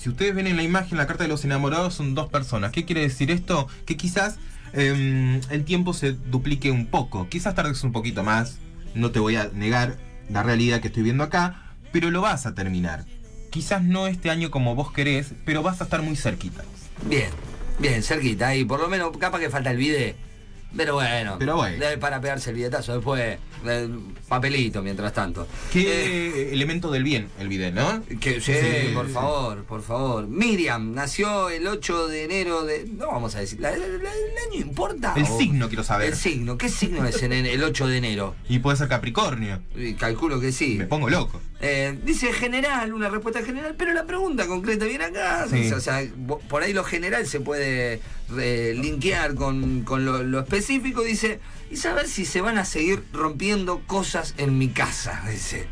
si 0.00 0.08
ustedes 0.08 0.34
ven 0.34 0.46
en 0.46 0.56
la 0.56 0.62
imagen, 0.62 0.96
la 0.96 1.06
carta 1.06 1.24
de 1.24 1.28
los 1.28 1.44
enamorados 1.44 1.92
son 1.92 2.14
dos 2.14 2.30
personas. 2.30 2.72
¿Qué 2.72 2.86
quiere 2.86 3.02
decir 3.02 3.30
esto? 3.30 3.68
Que 3.84 3.98
quizás 3.98 4.38
em, 4.72 5.42
el 5.50 5.64
tiempo 5.66 5.92
se 5.92 6.12
duplique 6.12 6.70
un 6.70 6.86
poco. 6.86 7.28
Quizás 7.28 7.54
tardes 7.54 7.84
un 7.84 7.92
poquito 7.92 8.24
más. 8.24 8.56
No 8.94 9.10
te 9.10 9.18
voy 9.18 9.36
a 9.36 9.50
negar 9.52 9.98
la 10.30 10.42
realidad 10.42 10.80
que 10.80 10.88
estoy 10.88 11.02
viendo 11.02 11.22
acá, 11.22 11.74
pero 11.92 12.10
lo 12.10 12.22
vas 12.22 12.46
a 12.46 12.54
terminar. 12.54 13.04
Quizás 13.50 13.82
no 13.82 14.06
este 14.06 14.30
año 14.30 14.50
como 14.50 14.74
vos 14.74 14.90
querés, 14.90 15.34
pero 15.44 15.62
vas 15.62 15.82
a 15.82 15.84
estar 15.84 16.00
muy 16.00 16.16
cerquita. 16.16 16.64
Bien, 17.06 17.28
bien, 17.78 18.02
cerquita. 18.02 18.56
Y 18.56 18.64
por 18.64 18.80
lo 18.80 18.88
menos, 18.88 19.14
capaz 19.18 19.38
que 19.38 19.50
falta 19.50 19.70
el 19.70 19.76
video. 19.76 20.14
Pero 20.74 20.94
bueno, 20.94 21.36
Pero 21.38 21.56
bueno. 21.56 21.84
para 22.00 22.22
pegarse 22.22 22.50
el 22.50 22.56
billetazo. 22.56 22.94
Después, 22.94 23.38
papelito 24.28 24.82
mientras 24.82 25.12
tanto. 25.12 25.42
Eh, 25.42 25.46
¿Qué 25.72 26.52
elemento 26.52 26.90
del 26.90 27.04
bien 27.04 27.28
el 27.38 27.48
video, 27.48 27.72
no? 27.72 28.02
Que, 28.20 28.40
sí, 28.40 28.52
Sí, 28.52 28.94
por 28.94 29.08
favor, 29.08 29.64
por 29.64 29.82
favor. 29.82 30.26
Miriam 30.28 30.94
nació 30.94 31.48
el 31.50 31.66
8 31.66 32.08
de 32.08 32.24
enero 32.24 32.64
de. 32.64 32.86
No 32.86 33.08
vamos 33.08 33.34
a 33.36 33.40
decir. 33.40 33.60
¿la- 33.60 33.70
la- 33.72 33.78
la- 33.78 33.94
¿El 34.10 34.52
año 34.52 34.60
importa? 34.60 35.14
El 35.16 35.24
o- 35.24 35.38
signo 35.38 35.68
quiero 35.68 35.84
saber. 35.84 36.08
El 36.10 36.16
signo. 36.16 36.58
¿Qué 36.58 36.68
signo 36.68 37.04
es 37.06 37.22
en 37.22 37.32
el, 37.32 37.46
el 37.46 37.62
8 37.62 37.86
de 37.86 37.96
enero? 37.98 38.34
Y 38.48 38.58
puede 38.60 38.76
ser 38.76 38.88
Capricornio. 38.88 39.60
Y 39.76 39.94
calculo 39.94 40.40
que 40.40 40.52
sí. 40.52 40.76
Me 40.78 40.86
pongo 40.86 41.08
loco. 41.08 41.40
Eh, 41.62 41.98
dice 42.04 42.32
general, 42.32 42.94
una 42.94 43.08
respuesta 43.10 43.42
general, 43.42 43.74
pero 43.76 43.92
la 43.92 44.04
pregunta 44.06 44.46
concreta 44.46 44.86
viene 44.86 45.04
acá. 45.04 45.46
Sí. 45.50 45.70
O 45.72 45.80
sea, 45.80 46.02
por 46.48 46.62
ahí 46.62 46.72
lo 46.72 46.84
general 46.84 47.26
se 47.26 47.40
puede 47.40 48.00
eh, 48.38 48.74
linkear 48.80 49.34
con, 49.34 49.82
con 49.82 50.04
lo, 50.04 50.22
lo 50.22 50.40
específico. 50.40 51.02
Dice, 51.02 51.40
y 51.70 51.76
saber 51.76 52.08
si 52.08 52.24
se 52.24 52.40
van 52.40 52.58
a 52.58 52.64
seguir 52.64 53.04
rompiendo 53.12 53.80
cosas 53.86 54.34
en 54.38 54.58
mi 54.58 54.68
casa. 54.68 55.22
Dice. 55.30 55.68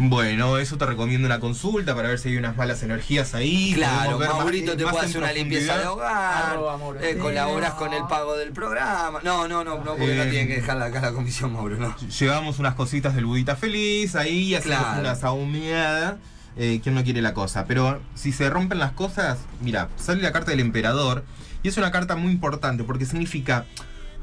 Bueno, 0.00 0.58
eso 0.58 0.78
te 0.78 0.86
recomiendo 0.86 1.26
una 1.26 1.40
consulta 1.40 1.94
para 1.96 2.08
ver 2.08 2.20
si 2.20 2.28
hay 2.28 2.36
unas 2.36 2.56
malas 2.56 2.82
energías 2.84 3.34
ahí. 3.34 3.72
Claro, 3.74 4.18
Maurito 4.20 4.76
te 4.76 4.84
más 4.84 4.92
puede 4.92 5.06
hacer 5.06 5.18
una 5.20 5.32
limpieza 5.32 5.76
de 5.76 5.86
hogar, 5.86 6.52
Arroba 6.52 6.78
eh, 7.00 7.10
Estela. 7.10 7.22
colaborás 7.22 7.74
con 7.74 7.92
el 7.92 8.04
pago 8.04 8.36
del 8.36 8.52
programa. 8.52 9.18
No, 9.24 9.48
no, 9.48 9.64
no, 9.64 9.78
no 9.78 9.96
porque 9.96 10.14
no 10.14 10.22
Eh. 10.22 10.30
tiene 10.30 10.46
que 10.46 10.54
dejar 10.56 10.80
acá 10.80 11.00
la 11.00 11.12
comisión, 11.12 11.52
Mauro, 11.52 11.76
no. 11.78 11.96
Llevamos 11.98 12.60
unas 12.60 12.74
cositas 12.74 13.16
del 13.16 13.24
budita 13.26 13.56
feliz 13.56 14.14
ahí, 14.14 14.54
hacemos 14.54 14.78
Claro. 14.78 15.00
una 15.00 15.14
saumeada. 15.16 16.18
Eh, 16.56 16.80
¿Quién 16.82 16.94
no 16.94 17.02
quiere 17.02 17.20
la 17.22 17.34
cosa? 17.34 17.64
Pero 17.66 18.00
si 18.14 18.32
se 18.32 18.50
rompen 18.50 18.78
las 18.78 18.92
cosas, 18.92 19.38
mira, 19.60 19.88
sale 19.96 20.22
la 20.22 20.32
carta 20.32 20.50
del 20.52 20.60
emperador 20.60 21.24
y 21.64 21.68
es 21.68 21.76
una 21.76 21.90
carta 21.90 22.14
muy 22.14 22.30
importante 22.32 22.84
porque 22.84 23.04
significa 23.04 23.64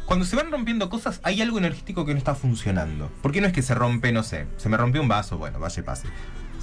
cuando 0.06 0.26
se 0.26 0.36
van 0.36 0.52
rompiendo 0.52 0.90
cosas 0.90 1.20
hay 1.24 1.42
algo 1.42 1.58
energético 1.58 2.06
que 2.06 2.14
no 2.14 2.18
está 2.18 2.36
funcionando. 2.36 3.12
Porque 3.22 3.42
no 3.42 3.48
es 3.48 3.54
que 3.54 3.62
se 3.62 3.76
rompe, 3.76 4.12
no 4.12 4.24
sé, 4.24 4.48
se 4.58 4.70
me 4.70 4.78
rompió 4.78 5.02
un 5.02 5.08
vaso, 5.08 5.38
bueno, 5.38 5.60
vaya 5.60 5.80
y 5.80 5.84
pase. 5.84 6.08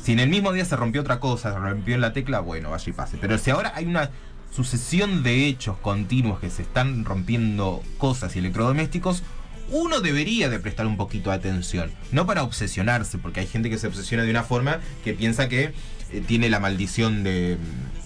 Si 0.03 0.13
en 0.13 0.21
el 0.21 0.29
mismo 0.29 0.53
día 0.53 0.65
se 0.65 0.77
rompió 0.77 1.01
otra 1.01 1.21
cosa, 1.21 1.53
se 1.53 1.59
rompió 1.59 1.95
en 1.95 2.01
la 2.01 2.13
tecla, 2.13 2.41
bueno, 2.41 2.71
vaya 2.71 2.85
y 2.89 2.93
pase. 2.93 3.19
Pero 3.21 3.39
si 3.39 3.51
ahora 3.51 3.73
hay 3.75 3.87
una 3.87 4.11
sucesión 4.55 5.23
de 5.23 5.47
hechos 5.47 5.77
continuos 5.79 6.41
que 6.41 6.51
se 6.51 6.63
están 6.63 7.05
rompiendo 7.05 7.83
cosas 7.99 8.35
y 8.37 8.41
electrodomésticos, 8.41 9.23
uno 9.71 10.01
debería 10.01 10.51
de 10.51 10.59
prestar 10.59 10.87
un 10.87 10.97
poquito 10.97 11.31
de 11.31 11.37
atención. 11.37 11.91
No 12.11 12.27
para 12.27 12.43
obsesionarse, 12.43 13.19
porque 13.19 13.41
hay 13.41 13.47
gente 13.47 13.71
que 13.71 13.79
se 13.79 13.87
obsesiona 13.87 14.25
de 14.25 14.31
una 14.31 14.43
forma 14.43 14.81
que 15.05 15.15
piensa 15.15 15.49
que 15.49 15.73
eh, 16.13 16.23
tiene 16.27 16.51
la 16.51 16.61
maldición 16.61 17.23
de, 17.25 17.57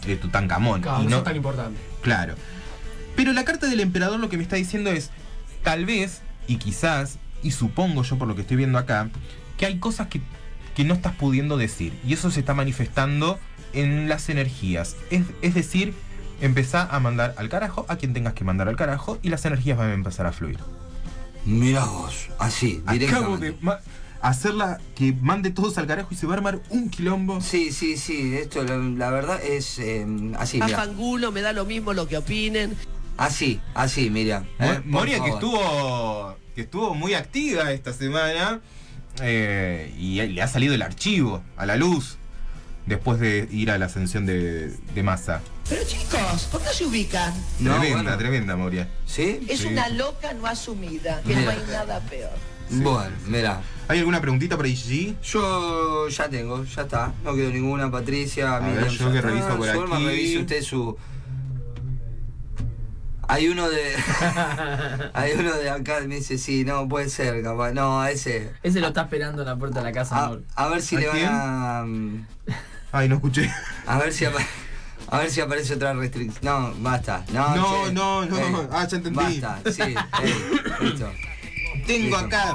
de 0.07 0.17
Tutankamón. 0.17 0.83
Claro, 0.83 1.03
y 1.03 1.05
no 1.05 1.11
no, 1.11 1.17
es 1.19 1.25
tan 1.25 1.37
importante. 1.37 1.81
Claro. 2.03 2.35
Pero 3.17 3.33
la 3.33 3.45
carta 3.45 3.67
del 3.67 3.81
emperador 3.81 4.21
lo 4.21 4.29
que 4.29 4.37
me 4.37 4.43
está 4.43 4.57
diciendo 4.57 4.91
es, 4.91 5.11
tal 5.67 5.85
vez, 5.85 6.21
y 6.47 6.59
quizás, 6.59 7.19
y 7.43 7.51
supongo 7.51 8.05
yo 8.05 8.17
por 8.19 8.29
lo 8.29 8.37
que 8.37 8.43
estoy 8.43 8.57
viendo 8.57 8.79
acá, 8.79 9.11
que 9.59 9.67
hay 9.67 9.81
cosas 9.81 10.07
que, 10.07 10.21
que 10.77 10.85
no 10.85 10.95
estás 10.95 11.17
pudiendo 11.17 11.57
decir. 11.57 11.93
Y 12.07 12.13
eso 12.13 12.31
se 12.31 12.39
está 12.39 12.55
manifestando 12.55 13.41
en 13.73 14.09
las 14.09 14.29
energías. 14.29 14.95
Es, 15.11 15.25
es 15.43 15.55
decir, 15.55 15.93
empezá 16.41 16.85
a 16.85 17.01
mandar 17.01 17.35
al 17.37 17.49
carajo 17.49 17.85
a 17.89 17.97
quien 17.97 18.15
tengas 18.15 18.35
que 18.35 18.45
mandar 18.45 18.69
al 18.69 18.77
carajo 18.77 19.19
y 19.23 19.29
las 19.29 19.45
energías 19.45 19.77
van 19.77 19.91
a 19.91 19.95
empezar 19.95 20.27
a 20.27 20.33
fluir. 20.33 20.59
Mirá 21.45 21.85
vos, 21.85 22.29
así, 22.39 22.81
Acabo 22.87 22.93
directamente. 22.99 23.47
de 23.47 23.57
ma- 23.61 23.81
hacerla 24.21 24.79
que 24.95 25.13
mande 25.21 25.51
todos 25.51 25.79
al 25.79 25.89
carajo 25.89 26.11
y 26.13 26.15
se 26.15 26.29
va 26.29 26.35
a 26.35 26.37
armar 26.37 26.61
un 26.71 26.91
quilombo. 26.91 27.41
Sí, 27.41 27.73
sí, 27.73 27.97
sí, 27.97 28.37
esto 28.37 28.63
la, 28.63 28.77
la 28.77 29.11
verdad 29.11 29.41
es 29.45 29.81
eh, 29.81 30.07
así, 30.39 30.61
A 30.61 30.67
mira. 30.67 30.79
fangulo, 30.79 31.33
me 31.33 31.43
da 31.43 31.53
lo 31.53 31.65
mismo 31.65 31.93
lo 31.93 32.07
que 32.07 32.19
opinen. 32.19 32.77
Así, 33.17 33.61
así, 33.75 34.11
Miriam. 34.11 34.45
Mo- 34.59 34.67
eh, 34.73 34.83
Moria 34.85 35.21
que 35.23 35.31
estuvo 35.31 36.37
que 36.55 36.63
estuvo 36.63 36.95
muy 36.95 37.15
activa 37.15 37.71
esta 37.73 37.93
semana 37.93 38.61
eh, 39.23 39.95
y 39.99 40.21
le 40.27 40.43
ha 40.43 40.49
salido 40.49 40.75
el 40.75 40.83
archivo 40.83 41.43
a 41.57 41.67
la 41.67 41.77
luz 41.77 42.17
después 42.87 43.19
de 43.21 43.49
ir 43.51 43.71
a 43.71 43.79
la 43.79 43.87
ascensión 43.87 44.25
de, 44.27 44.69
de 44.95 45.03
masa. 45.03 45.41
Pero 45.69 45.83
chicos, 45.85 46.49
¿por 46.53 46.63
qué 46.63 46.69
se 46.73 46.85
ubican? 46.87 47.35
No, 47.59 47.73
tremenda, 47.79 48.03
bueno. 48.03 48.19
tremenda 48.19 48.57
Moria. 48.57 48.89
¿Sí? 49.07 49.41
Es 49.49 49.61
Sí. 49.61 49.67
una 49.69 49.89
loca 49.89 50.33
no 50.35 50.47
asumida, 50.47 51.21
que 51.23 51.35
Mira. 51.35 51.43
no 51.43 51.51
hay 51.51 51.67
nada 51.71 52.01
peor. 52.01 52.31
Bueno, 52.71 53.11
mira. 53.27 53.61
¿Hay 53.89 53.99
alguna 54.01 54.21
preguntita 54.21 54.57
ahí, 54.61 54.75
Gigi? 54.75 55.17
Yo 55.23 56.09
ya 56.09 56.29
tengo, 56.29 56.65
ya 56.65 56.83
está. 56.83 57.13
No 57.23 57.35
quedó 57.35 57.51
ninguna, 57.51 57.91
Patricia. 57.91 58.57
A 58.57 58.61
Miriam, 58.61 58.83
ver, 58.85 58.93
yo 58.93 59.13
que 59.13 59.21
reviso 59.21 59.57
por 59.57 59.69
aquí. 59.69 60.05
revise 60.05 60.39
usted 60.39 60.63
su. 60.63 60.97
Hay 63.29 63.49
uno 63.49 63.69
de. 63.69 63.95
Hay 65.15 65.33
uno 65.33 65.53
de 65.55 65.71
acá 65.71 66.01
que 66.01 66.09
me 66.09 66.17
dice, 66.17 66.39
sí, 66.39 66.65
no, 66.65 66.89
puede 66.89 67.09
ser, 67.09 67.43
capaz. 67.43 67.73
No, 67.73 68.05
ese. 68.07 68.53
Ese 68.63 68.81
lo 68.81 68.89
está 68.89 69.03
esperando 69.03 69.43
en 69.43 69.49
la 69.49 69.57
puerta 69.57 69.81
de 69.81 69.85
la 69.87 69.93
casa, 69.93 70.17
A, 70.17 70.25
amor. 70.27 70.43
a 70.55 70.69
ver 70.69 70.83
si 70.83 70.97
¿A 70.97 71.01
le 71.01 71.07
van 71.09 71.17
quién? 71.17 71.29
a. 71.33 71.83
mm, 71.85 72.27
Ay, 72.93 73.09
no 73.09 73.17
escuché. 73.17 73.51
A 73.87 73.99
ver 73.99 74.13
si 74.13 74.25
apa- 74.25 74.39
A 75.09 75.19
ver 75.19 75.31
si 75.31 75.41
aparece 75.41 75.75
otra 75.75 75.93
restricción. 75.95 76.41
No, 76.43 76.73
basta. 76.83 77.25
No, 77.33 77.55
No, 77.57 77.85
che. 77.87 77.93
no, 77.93 78.27
no. 78.27 78.39
Ey, 78.39 78.69
Ah, 78.73 78.87
ya 78.87 78.97
entendí. 78.97 79.41
Basta, 79.41 79.61
sí. 79.73 79.83
listo. 80.81 81.13
Tengo 81.87 82.05
Listo. 82.05 82.17
acá 82.17 82.55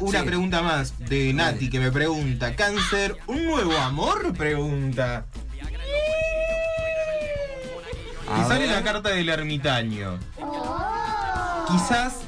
una 0.00 0.20
Sí. 0.20 0.26
pregunta 0.26 0.62
más 0.62 0.98
de 0.98 1.32
Nati 1.34 1.68
que 1.68 1.78
me 1.78 1.92
pregunta, 1.92 2.56
¿cáncer 2.56 3.16
un 3.26 3.44
nuevo 3.44 3.76
amor? 3.76 4.32
Pregunta. 4.36 5.26
A 8.30 8.40
Y 8.40 8.48
sale 8.48 8.66
la 8.66 8.82
carta 8.82 9.10
del 9.10 9.28
ermitaño. 9.28 10.18
Quizás 11.68 12.20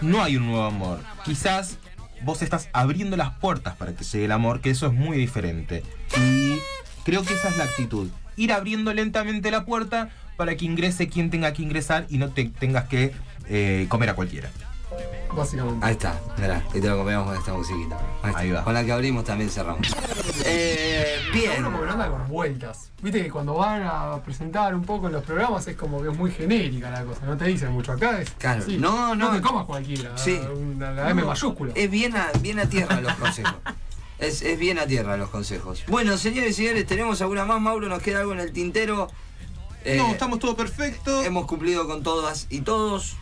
no 0.00 0.22
hay 0.22 0.36
un 0.36 0.46
nuevo 0.46 0.64
amor. 0.64 1.00
Quizás 1.24 1.78
vos 2.22 2.42
estás 2.42 2.68
abriendo 2.72 3.16
las 3.16 3.30
puertas 3.38 3.76
para 3.76 3.94
que 3.94 4.04
llegue 4.04 4.26
el 4.26 4.32
amor, 4.32 4.60
que 4.60 4.70
eso 4.70 4.86
es 4.86 4.92
muy 4.92 5.18
diferente. 5.18 5.82
Y 6.16 6.58
creo 7.04 7.22
que 7.24 7.34
esa 7.34 7.48
es 7.48 7.56
la 7.56 7.64
actitud. 7.64 8.08
Ir 8.36 8.52
abriendo 8.52 8.92
lentamente 8.94 9.50
la 9.50 9.64
puerta 9.64 10.10
para 10.36 10.56
que 10.56 10.64
ingrese 10.64 11.08
quien 11.08 11.30
tenga 11.30 11.52
que 11.52 11.62
ingresar 11.62 12.06
y 12.08 12.18
no 12.18 12.30
te 12.30 12.44
tengas 12.44 12.84
que 12.86 13.12
eh, 13.48 13.86
comer 13.88 14.10
a 14.10 14.14
cualquiera. 14.14 14.50
Básicamente. 15.34 15.86
Ahí 15.86 15.92
está, 15.92 16.20
mirá, 16.36 16.64
y 16.74 16.80
te 16.80 16.88
lo 16.88 16.98
comemos 16.98 17.26
con 17.26 17.36
esta 17.36 17.52
musiquita. 17.54 17.96
Ahí, 18.22 18.28
está. 18.30 18.38
Ahí 18.40 18.50
va. 18.50 18.64
Con 18.64 18.74
la 18.74 18.84
que 18.84 18.92
abrimos 18.92 19.24
también 19.24 19.48
cerramos. 19.50 19.86
Eh, 20.44 21.18
bien. 21.32 21.64
Uno 21.64 21.70
porque 21.70 21.86
no 21.86 21.92
anda 21.92 22.08
con 22.10 22.28
vueltas. 22.28 22.90
Viste 23.02 23.22
que 23.22 23.30
cuando 23.30 23.54
van 23.54 23.82
a 23.84 24.22
presentar 24.24 24.74
un 24.74 24.82
poco 24.84 25.06
en 25.06 25.12
los 25.14 25.24
programas 25.24 25.66
es 25.66 25.76
como 25.76 26.02
que 26.02 26.08
es 26.10 26.16
muy 26.16 26.30
genérica 26.30 26.90
la 26.90 27.04
cosa, 27.04 27.24
no 27.26 27.36
te 27.36 27.44
dicen 27.46 27.72
mucho. 27.72 27.92
Acá 27.92 28.20
es. 28.20 28.30
Claro. 28.30 28.62
así. 28.62 28.76
No, 28.76 29.14
no. 29.14 29.30
te 29.30 29.40
comas 29.40 29.66
cualquiera. 29.66 30.16
Sí. 30.18 30.40
una- 30.56 30.90
la 30.92 31.10
M 31.10 31.22
No, 31.22 31.28
mayúscula. 31.28 31.72
Es 31.76 31.90
bien 31.90 32.16
a, 32.16 32.28
bien 32.40 32.58
a 32.58 32.66
tierra 32.68 33.00
los 33.00 33.14
consejos. 33.14 33.54
Es, 34.18 34.42
es 34.42 34.58
bien 34.58 34.78
a 34.78 34.86
tierra 34.86 35.16
los 35.16 35.30
consejos. 35.30 35.82
Bueno, 35.88 36.18
señores 36.18 36.50
y 36.50 36.52
señores, 36.52 36.84
tenemos 36.86 37.22
alguna 37.22 37.46
más. 37.46 37.58
Mauro, 37.58 37.88
nos 37.88 38.02
queda 38.02 38.20
algo 38.20 38.34
en 38.34 38.40
el 38.40 38.52
tintero. 38.52 39.08
Eh, 39.82 39.96
no, 39.96 40.10
estamos 40.10 40.38
todo 40.38 40.54
perfecto. 40.54 41.22
Hemos 41.24 41.46
cumplido 41.46 41.86
con 41.86 42.02
todas 42.02 42.46
y 42.50 42.60
todos. 42.60 43.16